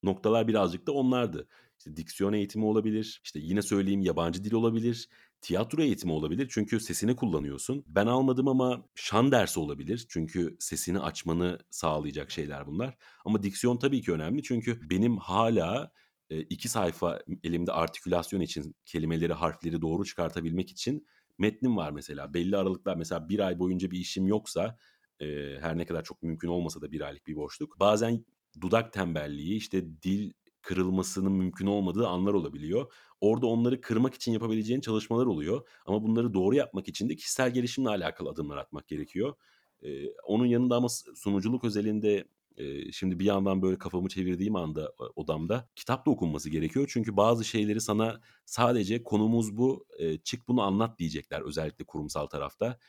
[0.03, 1.47] noktalar birazcık da onlardı.
[1.79, 5.09] İşte diksiyon eğitimi olabilir, işte yine söyleyeyim yabancı dil olabilir,
[5.41, 7.83] tiyatro eğitimi olabilir çünkü sesini kullanıyorsun.
[7.87, 12.97] Ben almadım ama şan dersi olabilir çünkü sesini açmanı sağlayacak şeyler bunlar.
[13.25, 15.91] Ama diksiyon tabii ki önemli çünkü benim hala
[16.29, 22.33] e, iki sayfa elimde artikülasyon için kelimeleri, harfleri doğru çıkartabilmek için metnim var mesela.
[22.33, 24.77] Belli aralıklar mesela bir ay boyunca bir işim yoksa
[25.19, 25.25] e,
[25.61, 27.79] her ne kadar çok mümkün olmasa da bir aylık bir boşluk.
[27.79, 28.25] Bazen
[28.61, 32.93] dudak tembelliği, işte dil kırılmasının mümkün olmadığı anlar olabiliyor.
[33.21, 35.67] Orada onları kırmak için yapabileceğin çalışmalar oluyor.
[35.85, 39.33] Ama bunları doğru yapmak için de kişisel gelişimle alakalı adımlar atmak gerekiyor.
[39.81, 45.69] Ee, onun yanında ama sunuculuk özelinde e, şimdi bir yandan böyle kafamı çevirdiğim anda odamda
[45.75, 46.89] kitap da okunması gerekiyor.
[46.93, 52.79] Çünkü bazı şeyleri sana sadece konumuz bu, e, çık bunu anlat diyecekler özellikle kurumsal tarafta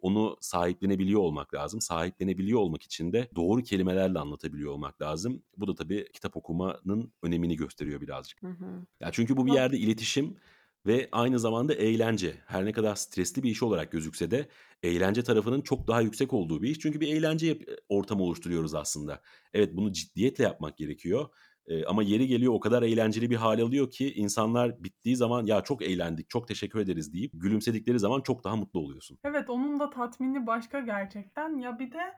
[0.00, 1.80] onu sahiplenebiliyor olmak lazım.
[1.80, 5.42] Sahiplenebiliyor olmak için de doğru kelimelerle anlatabiliyor olmak lazım.
[5.56, 8.42] Bu da tabii kitap okumanın önemini gösteriyor birazcık.
[8.42, 8.86] Hı hı.
[9.00, 10.36] Ya çünkü bu bir yerde iletişim
[10.86, 12.34] ve aynı zamanda eğlence.
[12.46, 14.48] Her ne kadar stresli bir iş olarak gözükse de
[14.82, 16.78] eğlence tarafının çok daha yüksek olduğu bir iş.
[16.78, 19.22] Çünkü bir eğlence ortamı oluşturuyoruz aslında.
[19.54, 21.28] Evet bunu ciddiyetle yapmak gerekiyor.
[21.86, 25.82] Ama yeri geliyor o kadar eğlenceli bir hal alıyor ki insanlar bittiği zaman ya çok
[25.82, 29.18] eğlendik, çok teşekkür ederiz deyip gülümsedikleri zaman çok daha mutlu oluyorsun.
[29.24, 31.58] Evet onun da tatmini başka gerçekten.
[31.58, 32.14] Ya bir de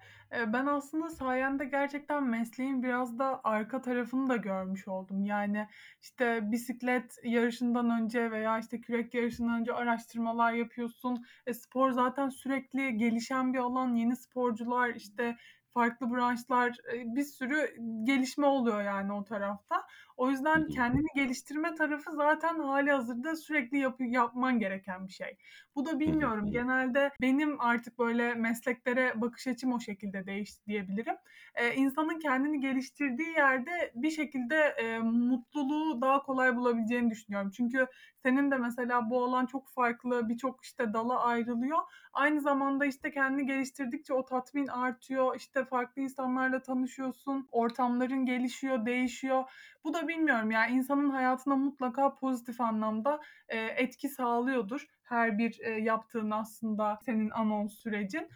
[0.52, 5.24] ben aslında sayende gerçekten mesleğin biraz da arka tarafını da görmüş oldum.
[5.24, 5.68] Yani
[6.02, 11.24] işte bisiklet yarışından önce veya işte kürek yarışından önce araştırmalar yapıyorsun.
[11.46, 13.94] E, spor zaten sürekli gelişen bir alan.
[13.94, 15.36] Yeni sporcular işte
[15.74, 19.86] farklı branşlar bir sürü gelişme oluyor yani o tarafta.
[20.22, 25.36] O yüzden kendini geliştirme tarafı zaten hâlihazırda sürekli yapı yapman gereken bir şey.
[25.76, 31.16] Bu da bilmiyorum, genelde benim artık böyle mesleklere bakış açım o şekilde değişti diyebilirim.
[31.58, 37.50] Eee, insanın kendini geliştirdiği yerde bir şekilde, eee, mutluluğu daha kolay bulabileceğini düşünüyorum.
[37.56, 37.86] Çünkü
[38.22, 41.78] senin de mesela bu alan çok farklı, birçok, işte, dala ayrılıyor.
[42.12, 49.44] Aynı zamanda, işte, kendini geliştirdikçe o tatmin artıyor, işte, farklı insanlarla tanışıyorsun, ortamların gelişiyor, değişiyor.
[49.84, 53.20] Bu da bilmiyorum, yani, insanın hayatına mutlaka pozitif anlamda,
[53.52, 58.28] eee, etki sağlıyordur her bir, eee, yaptığın aslında senin anons sürecin.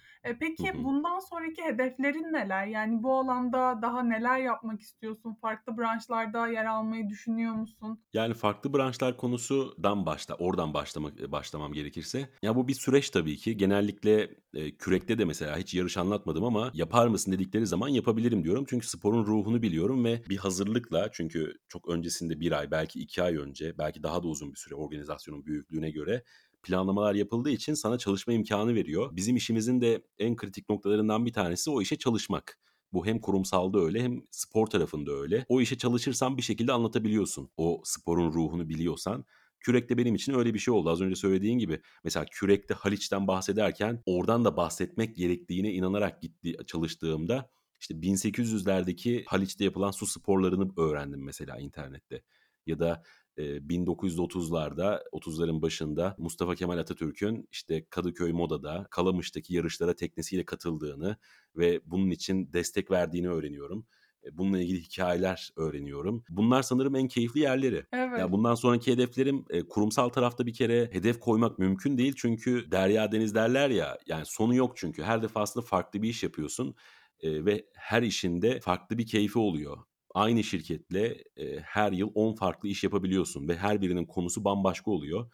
[0.58, 2.66] Hı peki bundan sonraki hedeflerin neler?
[2.66, 5.34] Yani, bu alanda daha neler yapmak istiyorsun?
[5.34, 8.02] Farklı branşlarda yer almayı düşünüyor musun?
[8.12, 13.36] Yani, farklı branşlar konusundan başla oradan başlamak eee, başlamam gerekirse, ya, bu bir süreç tabii
[13.36, 13.56] ki.
[13.56, 18.64] Genellikle, eee, kürekte de mesela hiç yarış anlatmadım ama "Yapar mısın?" dedikleri zaman yapabilirim diyorum.
[18.68, 23.36] Çünkü sporun ruhunu biliyorum ve bir hazırlıkla çünkü çok öncesinde 1 ay, belki 2 ay
[23.36, 26.22] önce, belki daha da uzun bir süre organizasyonun büyüklüğüne göre
[26.66, 29.16] planlamalar yapıldığı için sana çalışma imkânı veriyor.
[29.16, 32.58] Bizim işimizin de en kritik noktalarından bir tanesi o işe çalışmak.
[32.92, 35.46] Bu hem kurumsalda öyle hem spor tarafında öyle.
[35.48, 39.24] O işe çalışırsan bir şekilde anlatabiliyorsun, o sporun ruhunu biliyorsan.
[39.60, 40.90] Kürek de benim için öyle bir şey oldu.
[40.90, 47.50] Az önce söylediğin gibi mesela kürekte Haliç'ten bahsederken oradan da bahsetmek gerektiğine inanarak gitti çalıştığımda,
[47.80, 52.22] işte, 1800'lerdeki Haliç'te yapılan su sporlarını öğrendim mesela internette.
[52.66, 53.02] Ya da,
[53.38, 61.16] eee, 1930'larda, 30'ların başında Mustafa Kemal Atatürk'ün, işte, Kadıköy Moda'da, Kalamış'taki yarışlara teknesiyle katıldığını
[61.56, 63.86] ve bunun için destek verdiğini öğreniyorum.
[64.24, 66.24] Eee, bununla ilgili hikâyeler öğreniyorum.
[66.28, 67.86] Bunlar sanırım en keyifli yerleri.
[67.92, 68.26] Evet.
[68.26, 72.14] Ya, bundan sonraki hedeflerim, eee, kurumsal tarafta bir kere hedef koymak mümkün değil.
[72.16, 75.02] Çünkü derya deniz derler ya, yani, sonu yok çünkü.
[75.02, 76.74] Her defasında farklı bir iş yapıyorsun,
[77.22, 79.78] eee, ve her işin de farklı bir keyfi oluyor.
[80.16, 85.32] Aynı şirketle, eee, her yıl 10 farklı iş yapabiliyorsun ve her birinin konusu bambaşka oluyor.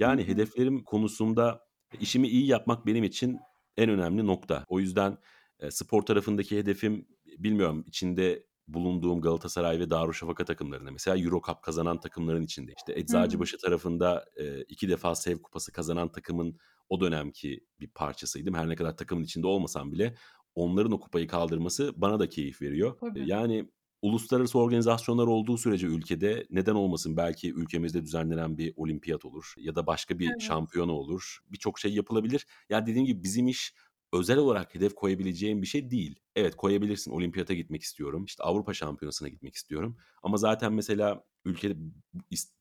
[0.00, 0.28] Yani, hı.
[0.28, 1.60] hedeflerim konusunda
[2.00, 3.38] işimi iyi yapmak benim için
[3.78, 4.64] en önemli nokta.
[4.68, 5.18] O yüzden,
[5.62, 12.00] eee, spor tarafındaki hedefim, bilmiyorum, içinde bulunduğum Galatasaray ve Darüşşafaka takımlarında mesela Euro Cup kazanan
[12.00, 12.72] takımların içinde.
[12.78, 12.94] İşte.
[13.00, 18.54] Eczacıbaşı tarafında, eee, 2 defa SEV Kupası kazanan takımın o dönemki bir parçasıydım.
[18.54, 20.14] Her ne kadar takımın içinde olmasam bile
[20.54, 23.00] onların o kupayı kaldırması bana da keyif veriyor.
[23.16, 23.26] Eee, Tabii.
[23.26, 23.70] yani,
[24.02, 27.16] uluslararası organizasyonlar olduğu sürece ülkede neden olmasın?
[27.16, 30.42] Belki ülkemizde düzenlenen bir olimpiyat olur ya da başka bir Evet.
[30.42, 31.38] şampiyona olur.
[31.52, 32.46] Birçok şey yapılabilir.
[32.70, 33.74] Ya, dediğim gibi bizim iş
[34.12, 36.20] özel olarak hedef koyabileceğin bir şey değil.
[36.36, 37.10] Evet, koyabilirsin.
[37.10, 41.76] Olimpiyata gitmek istiyorum, işte, Avrupa Şampiyonası'na gitmek istiyorum ama zaten mesela ülkede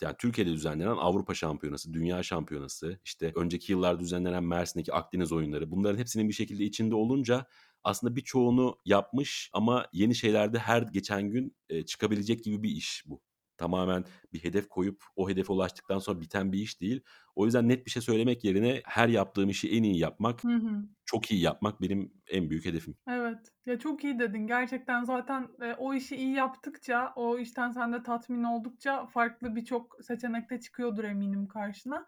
[0.02, 5.98] yani, Türkiye'de düzenlenen Avrupa Şampiyonası, Dünya Şampiyonası, işte, önceki yıllarda düzenlenen Mersin'deki Akdeniz Oyunları, bunların
[6.00, 7.46] hepsinin bir şekilde içinde olunca
[7.84, 13.04] aslında birçoğunu yapmış ama yeni şeyler de her geçen gün, eee, çıkabilecek gibi bir iş
[13.08, 13.22] bu.
[13.58, 17.02] Tamamen bir hedef koyup o hedefe ulaştıktan sonra biten bir iş değil.
[17.36, 20.88] O yüzden net bir şey söylemek yerine her yaptığım işi en iyi yapmak, Hı hı.
[21.06, 22.98] çok iyi yapmak benim en büyük hedefim.
[23.08, 23.52] Evet.
[23.66, 24.48] Ya, çok iyi dedin.
[24.48, 29.98] Gerçekten zaten, eee, o işi iyi yaptıkça, o işten sen de tatmin oldukça farklı birçok
[30.06, 32.08] seçenek de çıkıyordur eminim karşına.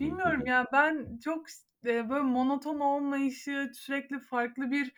[0.00, 1.46] Bilmiyorum ya, ben çok
[1.86, 4.92] eee, böyle monoton olmayışı, sürekli farklı bir,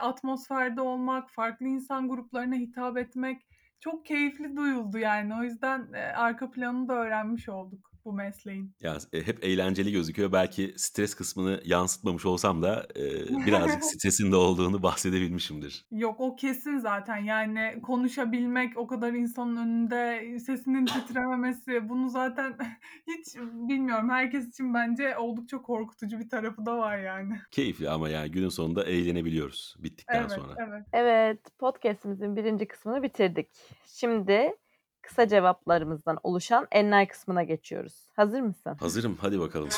[0.00, 3.42] atmosferde olmak, farklı insan gruplarına hitap etmek
[3.80, 5.34] çok keyifli duyuldu yani.
[5.34, 8.74] O yüzden, arka planını da öğrenmiş olduk bu mesleğin.
[8.80, 10.32] Ya, eee, hep eğlenceli gözüküyor.
[10.32, 15.86] Belki stres kısmını yansıtmamış olsam da, eee, birazcık stresin de olduğunu bahsedebilmişimdir.
[15.90, 17.16] Yok, o kesin zaten.
[17.16, 22.56] Yani konuşabilmek, o kadar insanın önünde, sesinin titrememesi, bunu zaten
[23.06, 23.36] hiç
[23.68, 27.38] bilmiyorum, herkes için bence oldukça korkutucu bir tarafı da var yani.
[27.50, 30.54] Keyifli ama yani günün sonunda eğlenebiliyoruz bittikten Evet, sonra.
[30.58, 30.86] evet.
[30.92, 32.68] Evet, podcast'imizin 1.
[32.68, 33.48] kısmını bitirdik.
[33.86, 34.52] Şimdi
[35.10, 37.94] kısa cevaplarımızdan oluşan enler kısmına geçiyoruz.
[38.16, 38.76] Hazır mısın?
[38.80, 39.68] Hazırım, hadi bakalım.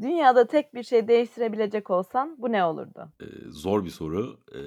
[0.00, 3.08] Dünyada tek bir şey değiştirebilecek olsan bu ne olurdu?
[3.20, 4.60] Eee, zor bir soru, eee,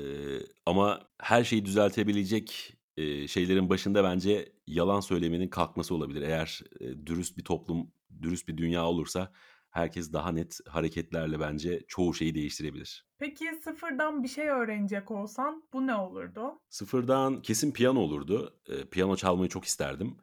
[0.66, 6.22] ama her şeyi düzeltebilecek, eee, şeylerin başında bence yalan söylemenin kalkması olabilir.
[6.22, 7.92] Eğer, eee, dürüst bir toplum,
[8.22, 9.32] dürüst bir dünya olursa
[9.72, 13.06] herkes daha net hareketlerle bence çoğu şeyi değiştirebilir.
[13.20, 16.60] Peki sıfırdan bir şey öğrenecek olsan bu ne olurdu?
[16.70, 18.60] Sıfırdan kesin piyano olurdu.
[18.70, 20.18] Eee, piyano çalmayı çok isterdim.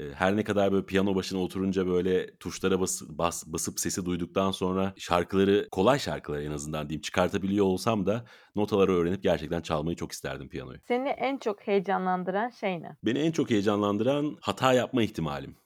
[0.00, 4.50] Eee, her ne kadar böyle piyano başına oturunca böyle tuşlara bası bas basıp sesi duyduktan
[4.50, 8.24] sonra şarkıları, kolay şarkıları en azından diyeyim, çıkartabiliyor olsam da
[8.56, 10.78] notaları öğrenip gerçekten çalmayı çok isterdim piyanoyu.
[10.88, 12.96] Seni en çok heyecanlandıran şey ne?
[13.04, 15.56] Beni en çok heyecanlandıran hata yapma ihtimalim.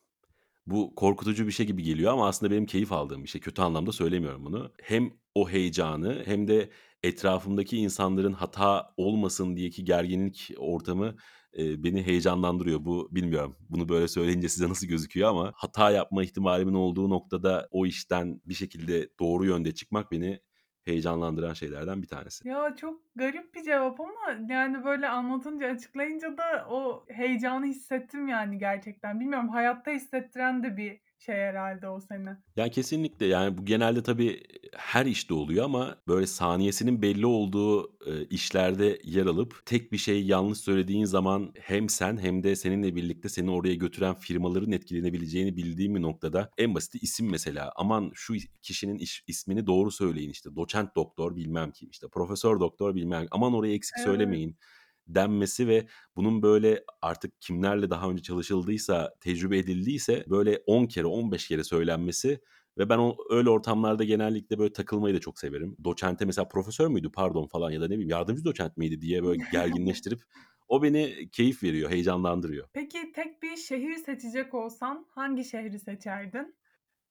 [0.67, 3.41] Bu korkutucu bir şey gibi geliyor ama aslında benim keyif aldığım bir şey.
[3.41, 4.73] Kötü anlamda söylemiyorum bunu.
[4.83, 6.71] Hem o heyecanı hem de
[7.03, 11.17] etrafımdaki insanların hata olmasın diyeki gerginlik ortamı
[11.59, 12.85] e, beni heyecanlandırıyor.
[12.85, 13.57] Bu bilmiyorum.
[13.69, 18.55] Bunu böyle söyleyince size nasıl gözüküyor ama hata yapma ihtimalimin olduğu noktada o işten bir
[18.55, 20.41] şekilde doğru yönde çıkmak beni
[20.85, 22.49] heyecanlandıran şeylerden bir tanesi.
[22.49, 28.59] Ya çok garip bir cevap ama yani böyle anlatınca, açıklayınca da o heyecanı hissettim yani
[28.59, 29.21] gerçekten.
[29.21, 32.29] Bilmiyorum hayatta hissettiren de bir şey herhalde o seni.
[32.57, 34.43] Yani kesinlikle yani bu genelde tabii
[34.77, 40.27] her işte oluyor ama böyle saniyesinin belli olduğu e, işlerde yer alıp tek bir şey
[40.27, 45.95] yanlış söylediğin zaman hem sen hem de seninle birlikte seni oraya götüren firmaların etkilenebileceğini bildiğim
[45.95, 50.97] bir noktada en basiti isim mesela aman şu kişinin iş, ismini doğru söyleyin işte doçent
[50.97, 54.05] doktor bilmem kim işte profesör doktor bilmem aman oraya eksik Evet.
[54.05, 54.59] söylemeyin
[55.07, 55.87] denmesi ve
[56.17, 62.41] bunun böyle artık kimlerle daha önce çalışıldıysa, tecrübe edildiyse böyle 10 kere, 15 kere söylenmesi
[62.79, 65.77] ve ben o öyle ortamlarda genellikle böyle takılmayı da çok severim.
[65.85, 69.43] Doçente mesela profesör müydü pardon falan ya da ne bileyim yardımcı doçent miydi diye böyle
[69.53, 70.21] gerginleştirip
[70.69, 72.69] o beni keyif veriyor, heyecanlandırıyor.
[72.73, 76.55] Peki tek bir şehir seçecek olsan hangi şehri seçerdin?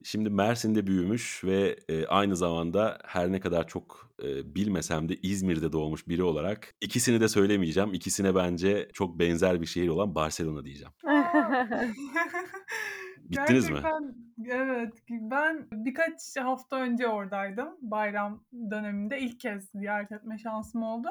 [0.03, 5.71] Şimdi Mersin'de büyümüş ve e, aynı zamanda her ne kadar çok e, bilmesem de İzmir'de
[5.71, 7.93] doğmuş biri olarak ikisini de söylemeyeceğim.
[7.93, 10.93] İkisine bence çok benzer bir şehir olan Barcelona diyeceğim.
[13.17, 13.79] Bittiniz mi?
[13.81, 14.15] Gerçekten
[14.57, 14.93] evet.
[15.09, 17.69] Ben birkaç hafta önce oradaydım.
[17.81, 21.07] Bayram döneminde ilk kez ziyaret etme şansım oldu.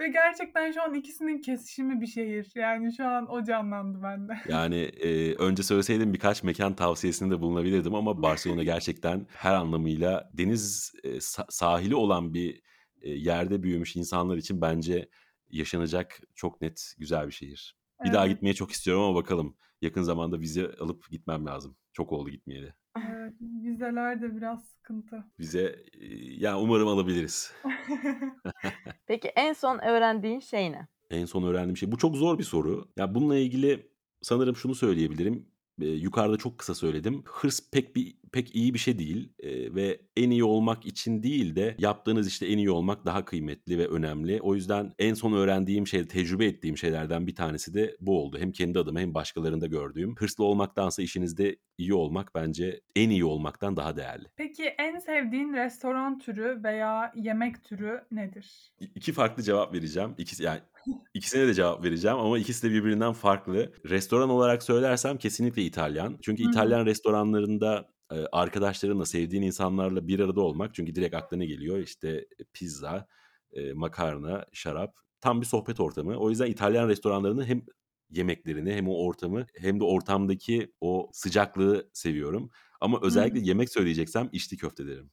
[0.00, 2.52] Ve gerçekten şu an ikisinin kesişimi bir şehir.
[2.54, 4.32] Yani şu an o canlandı bende.
[4.48, 11.08] Yani e, önce söyleseydim birkaç mekan tavsiyesinde bulunabilirdim ama Barcelona gerçekten her anlamıyla deniz e,
[11.08, 12.62] sa- sahili olan bir
[13.02, 15.08] e, yerde büyümüş insanlar için bence
[15.50, 17.76] yaşanacak çok net güzel bir şehir.
[18.04, 21.76] Bir daha Evet, gitmeye çok istiyorum ama bakalım yakın zamanda vize alıp gitmem lazım.
[21.92, 22.74] Çok oldu gitmeyeli.
[22.96, 23.34] Evet.
[23.40, 25.24] Vizeler de biraz sıkıntı.
[25.40, 27.52] Vize e, ya umarım alabiliriz.
[29.06, 30.88] Peki en son öğrendiğin şey ne?
[31.10, 31.92] En son öğrendiğim şey.
[31.92, 32.88] Bu çok zor bir soru.
[32.96, 33.90] Ya bununla ilgili
[34.22, 35.48] sanırım şunu söyleyebilirim.
[35.80, 37.22] Ee, yukarıda çok kısa söyledim.
[37.26, 41.56] Hırs pek bir pek iyi bir şey değil Ee, ve en iyi olmak için değil
[41.56, 44.40] de yaptığınız işte en iyi olmak daha kıymetli ve önemli.
[44.42, 48.38] O yüzden en son öğrendiğim şey, tecrübe ettiğim şeylerden bir tanesi de bu oldu.
[48.38, 50.14] Hem kendi adıma hem başkalarında gördüğüm.
[50.18, 54.26] Hırslı olmaktansa işinizde iyi olmak bence en iyi olmaktan daha değerli.
[54.36, 58.72] Peki en sevdiğin restoran türü veya yemek türü nedir?
[58.80, 60.14] İ- İki farklı cevap vereceğim.
[60.18, 60.60] İkisi yani
[61.14, 63.72] ikisine de cevap vereceğim ama ikisi de birbirinden farklı.
[63.88, 66.18] Restoran olarak söylersem kesinlikle İtalyan.
[66.22, 66.48] Çünkü hı.
[66.48, 71.78] İtalyan restoranlarında e, arkadaşlarınla, sevdiğin insanlarla bir arada olmak çünkü direkt aklına geliyor.
[71.78, 73.06] İşte pizza,
[73.52, 74.94] e, makarna, şarap.
[75.20, 76.16] Tam bir sohbet ortamı.
[76.16, 77.62] O yüzden İtalyan restoranlarının hem
[78.10, 82.50] yemeklerini hem o ortamı hem de ortamdaki o sıcaklığı seviyorum.
[82.80, 83.46] Ama özellikle Hımm.
[83.48, 85.10] yemek söyleyeceksem içli köfte derim.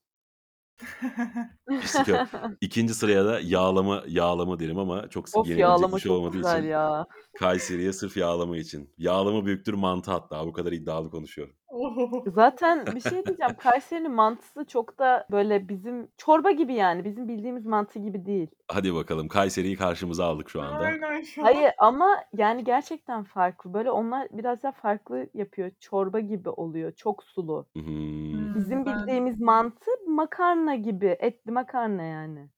[1.84, 2.38] İçli köfte.
[2.62, 7.08] İkinci sıraya da yağlama yağlama derim ama çok Of yağlama bir şey olmadığı için ya.
[7.40, 8.94] Kayseri'ye sırf yağlama için.
[8.98, 10.48] Yağlama büyüktür mantı hatta.
[10.48, 11.56] Bu kadar iddialı konuşuyorum.
[11.72, 12.24] Oh!
[12.28, 13.56] Zaten bir şey diyeceğim.
[13.60, 17.06] Kayseri'nin mantısı çok da böyle bizim çorba gibi yani.
[17.06, 18.48] Bizim bildiğimiz mantı gibi değil.
[18.68, 20.84] Hadi bakalım Kayseri'yi karşımıza aldık şu anda.
[20.86, 21.46] Aynen şu an.
[21.46, 23.74] Hayır ama yani gerçekten farklı.
[23.74, 25.72] Böyle onlar biraz daha farklı yapıyor.
[25.80, 26.92] Çorba gibi oluyor.
[26.92, 27.68] Çok sulu.
[27.76, 31.18] Hımm, Bizim ben bildiğimiz mantı makarna gibi.
[31.20, 32.50] Etli makarna yani.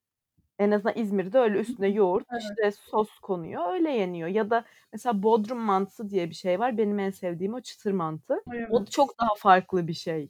[0.63, 2.41] En azından İzmir'de öyle üstüne yoğurt, Evet.
[2.41, 3.73] işte sos konuyor.
[3.73, 4.29] Öyle yeniyor.
[4.29, 6.77] Ya da mesela Bodrum mantısı diye bir şey var.
[6.77, 8.33] Benim en sevdiğim o çıtır mantı.
[8.69, 8.91] O evet.
[8.91, 10.29] çok daha farklı bir şey.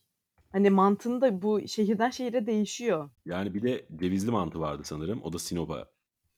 [0.52, 3.10] Hani mantının da bu şehirden şehire değişiyor.
[3.26, 5.22] Yani bir de cevizli mantı vardı sanırım.
[5.24, 5.86] O da Sinop'a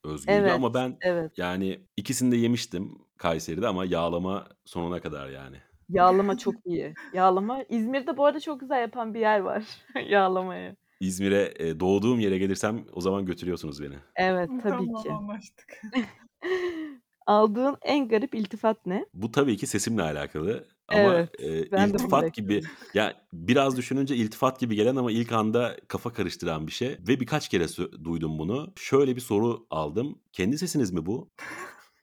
[0.03, 1.31] özgüydü Evet, ama ben evet.
[1.37, 5.57] yani ikisini de yemiştim Kayseri'de ama yağlama sonuna kadar yani.
[5.89, 6.93] Yağlama çok iyi.
[7.13, 9.63] Yağlama İzmir'de bu arada çok güzel yapan bir yer var
[10.09, 10.75] yağlamayı.
[10.99, 13.95] İzmir'e, eee, doğduğum yere gelirsem o zaman götürüyorsunuz beni.
[14.15, 15.17] Evet, tabii Tamam, ki.
[15.17, 15.81] anlaştık.
[17.25, 19.05] Aldığın en garip iltifat ne?
[19.13, 23.77] Bu tabii ki sesimle alakalı ama, Evet, eee, ben de bunu iltifat gibi ya biraz
[23.77, 27.91] düşününce iltifat gibi gelen ama ilk anda kafa karıştıran bir şey ve birkaç kere sö
[28.03, 28.73] duydum bunu.
[28.75, 30.19] Şöyle bir soru aldım.
[30.33, 31.29] "Kendi sesiniz mi bu?"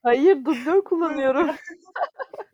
[0.03, 1.51] Hayır, dublör kullanıyorum.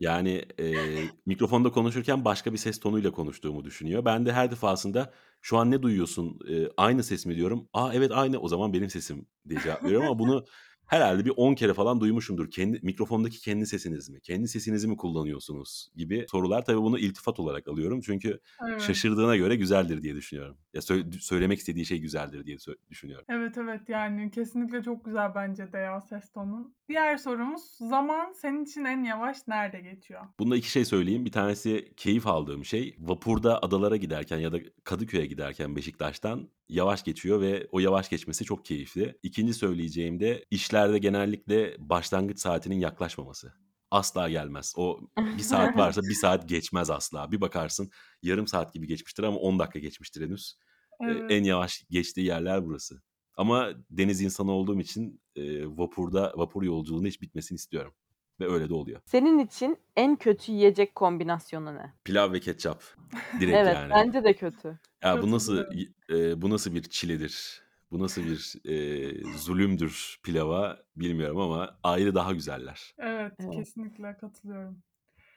[0.01, 4.05] Yani, eee, mikrofonda konuşurken başka bir ses tonuyla konuştuğumu düşünüyor.
[4.05, 6.39] Ben de her defasında "Şu an ne duyuyorsun?
[6.49, 7.69] Eee, aynı ses mi?" diyorum.
[7.73, 8.39] "A, evet aynı.
[8.39, 10.45] O zaman benim sesim." diye cevap veriyorum ama bunu
[10.89, 12.51] herhalde bir 10 kere falan duymuşumdur.
[12.51, 14.19] Kendi mikrofondaki kendi sesiniz mi?
[14.21, 16.65] Kendi sesinizi mi kullanıyorsunuz gibi sorular.
[16.65, 18.01] Tabii bunu iltifat olarak alıyorum.
[18.01, 18.81] Çünkü Evet.
[18.81, 20.57] şaşırdığına göre güzeldir diye düşünüyorum.
[20.73, 22.57] Ya sö- söylemek istediği şey güzeldir diye
[22.89, 23.25] düşünüyorum.
[23.29, 26.75] Evet evet yani kesinlikle çok güzel bence de ya ses tonun.
[26.89, 30.21] Diğer sorumuz zaman senin için en yavaş nerede geçiyor?
[30.39, 31.25] Bunda iki şey söyleyeyim.
[31.25, 32.95] Bir tanesi keyif aldığım şey.
[32.99, 38.65] Vapurda adalara giderken ya da Kadıköy'e giderken Beşiktaş'tan yavaş geçiyor ve o yavaş geçmesi çok
[38.65, 39.19] keyifli.
[39.23, 43.53] İkinci söyleyeceğim de işlerde genellikle başlangıç saatinin yaklaşmaması.
[43.91, 44.73] Asla gelmez.
[44.77, 44.99] O
[45.37, 47.31] bir saat varsa bir saat geçmez asla.
[47.31, 47.91] Bir bakarsın
[48.23, 50.57] yarım saat gibi geçmiştir ama 10 dakika geçmiştir henüz.
[51.01, 51.31] Ee, Evet.
[51.31, 53.01] En yavaş geçtiği yerler burası.
[53.37, 57.93] Ama deniz insanı olduğum için e, vapurda vapur yolculuğunda hiç bitmesini istiyorum.
[58.39, 59.01] Ve öyle de oluyor.
[59.05, 61.93] Senin için en kötü yiyecek kombinasyonu ne?
[62.03, 62.83] Pilav ve ketçap.
[63.39, 63.89] Direkt evet yani.
[63.89, 64.79] bence de kötü.
[65.03, 65.65] Ya bu nasıl
[66.09, 67.63] e, bu nasıl bir çiledir?
[67.91, 72.95] Bu nasıl bir e, zulümdür pilava bilmiyorum ama ayrı daha güzeller.
[72.97, 73.53] Evet, Evet.
[73.53, 74.83] kesinlikle katılıyorum.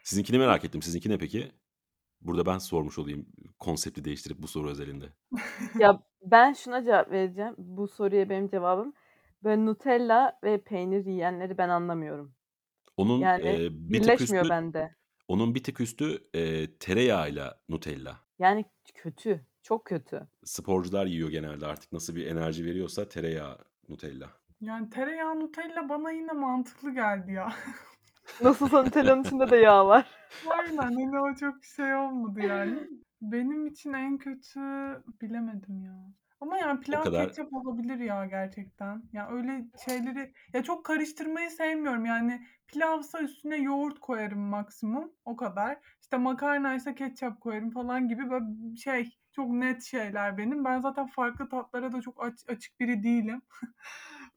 [0.03, 0.83] Sizinkini merak ettim.
[0.83, 1.53] Sizinki ne peki?
[2.21, 3.27] Burada ben sormuş olayım
[3.59, 5.07] konsepti değiştirip bu soru özelinde.
[5.79, 7.55] Ya ben şuna cevap vereceğim.
[7.59, 8.93] Bu soruya benim cevabım.
[9.45, 12.35] Ben Nutella ve peynir yiyenleri ben anlamıyorum.
[12.97, 14.95] Onun Yani e, bir tık birleşmiyor üstü bende.
[15.29, 18.21] onun bir tık üstü e, tereyağıyla Nutella.
[18.39, 18.65] Yani
[18.95, 19.47] kötü.
[19.63, 20.29] Çok kötü.
[20.45, 24.31] Sporcular yiyor genelde artık nasıl bir enerji veriyorsa tereyağı Nutella.
[24.61, 27.53] Yani tereyağı Nutella bana yine mantıklı geldi ya.
[28.43, 30.07] Nasılsa Nutella'nın içinde de yağ var.
[30.51, 32.89] Aynen hani o çok şey olmadı yani.
[33.23, 34.61] Benim için en kötü
[35.23, 36.13] bilemedim ya.
[36.43, 39.03] Ama yani pilav kadar- ketçap olabilir ya gerçekten.
[39.13, 42.05] Ya öyle şeyleri ya çok karıştırmayı sevmiyorum.
[42.07, 45.79] Yani pilavsa üstüne yoğurt koyarım maksimum o kadar.
[46.01, 50.65] İşte makarnaysa ketçap koyarım falan gibi böyle şey çok net şeyler benim.
[50.65, 53.43] Ben zaten farklı tatlara da çok aç- açık biri değilim.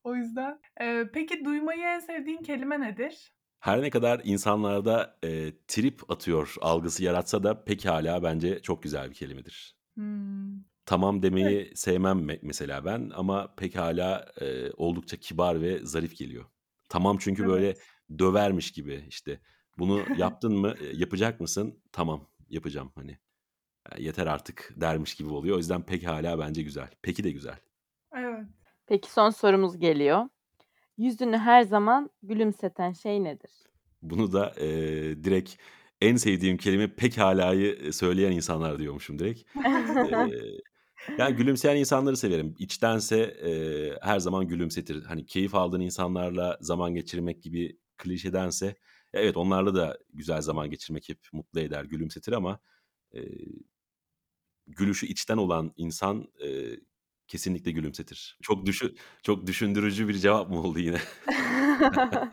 [0.04, 0.60] O yüzden.
[0.82, 3.34] Ee, peki duymayı en sevdiğin kelime nedir?
[3.60, 9.16] Her ne kadar insanlarda e, trip atıyor algısı yaratsa da pekala bence çok güzel bir
[9.16, 9.76] kelimedir.
[9.96, 10.75] Hmm.
[10.86, 16.46] Tamam demeyi sevmem me- mesela ben ama pekala e, oldukça kibar ve zarif geliyor.
[16.90, 17.52] Tamam çünkü Evet.
[17.52, 17.74] böyle
[18.20, 19.40] dövermiş gibi işte.
[19.78, 21.80] Bunu yaptın mı, e, yapacak mısın?
[21.92, 23.18] Tamam, yapacağım hani.
[23.92, 25.56] E, yeter artık dermiş gibi oluyor.
[25.56, 26.90] O yüzden pekala bence güzel.
[27.02, 27.60] Peki de güzel.
[28.18, 28.46] Evet.
[28.88, 30.30] Peki son sorumuz geliyor.
[30.98, 33.52] Yüzünü her zaman gülümseten şey nedir?
[34.02, 34.68] Bunu da e,
[35.24, 35.56] direkt
[36.02, 39.42] en sevdiğim kelime pekala'yı e, söyleyen insanlar diyormuşum direkt.
[41.18, 42.56] yani gülümseyen insanları severim.
[42.60, 43.52] İçtense e,
[44.02, 45.04] her zaman gülümsetir.
[45.04, 48.76] Hani keyif aldığın insanlarla zaman geçirmek gibi klişedense
[49.14, 52.60] evet onlarla da güzel zaman geçirmek hep mutlu eder, gülümsetir ama
[53.14, 53.22] e,
[54.68, 56.48] gülüşü içten olan insan e,
[57.28, 58.38] kesinlikle gülümsetir.
[58.42, 61.00] Çok düşü çok düşündürücü bir cevap mı oldu yine?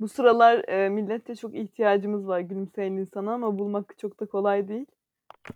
[0.00, 4.86] Bu sıralar e, millette çok ihtiyacımız var gülümseyen insana ama bulmak çok da kolay değil.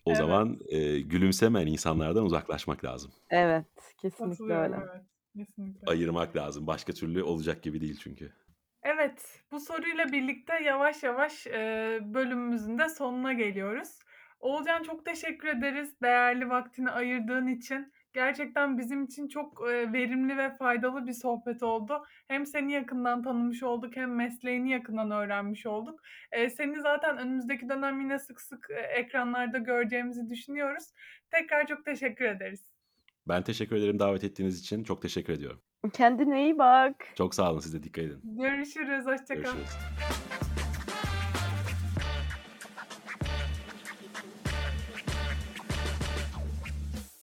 [0.04, 0.18] O Evet.
[0.18, 3.12] zaman e, gülümsemeyen insanlardan uzaklaşmak lazım.
[3.30, 3.66] Evet,
[3.98, 4.90] kesinlikle Katılıyorum öyle.
[4.94, 5.02] evet.
[5.36, 5.86] Kesinlikle.
[5.86, 6.66] Ayırmak lazım.
[6.66, 8.32] Başka türlü olacak gibi değil çünkü.
[8.82, 13.98] Evet, bu soruyla birlikte yavaş yavaş e, bölümümüzün de sonuna geliyoruz.
[14.40, 17.92] Oğulcan çok teşekkür ederiz değerli vaktini ayırdığın için.
[18.14, 22.04] Gerçekten bizim için çok e, verimli ve faydalı bir sohbet oldu.
[22.28, 26.00] Hem seni yakından tanımış olduk hem mesleğini yakından öğrenmiş olduk.
[26.32, 30.84] E, seni zaten önümüzdeki dönem yine sık sık e, ekranlarda göreceğimizi düşünüyoruz.
[31.30, 32.72] Tekrar çok teşekkür ederiz.
[33.28, 34.84] Ben teşekkür ederim davet ettiğiniz için.
[34.84, 35.60] Çok teşekkür ediyorum.
[35.92, 36.94] Kendine iyi bak.
[37.14, 37.60] Çok sağ olun.
[37.60, 38.20] Siz de dikkat edin.
[38.24, 39.42] Görüşürüz, hoşça kal.
[39.42, 40.51] Görüşürüz.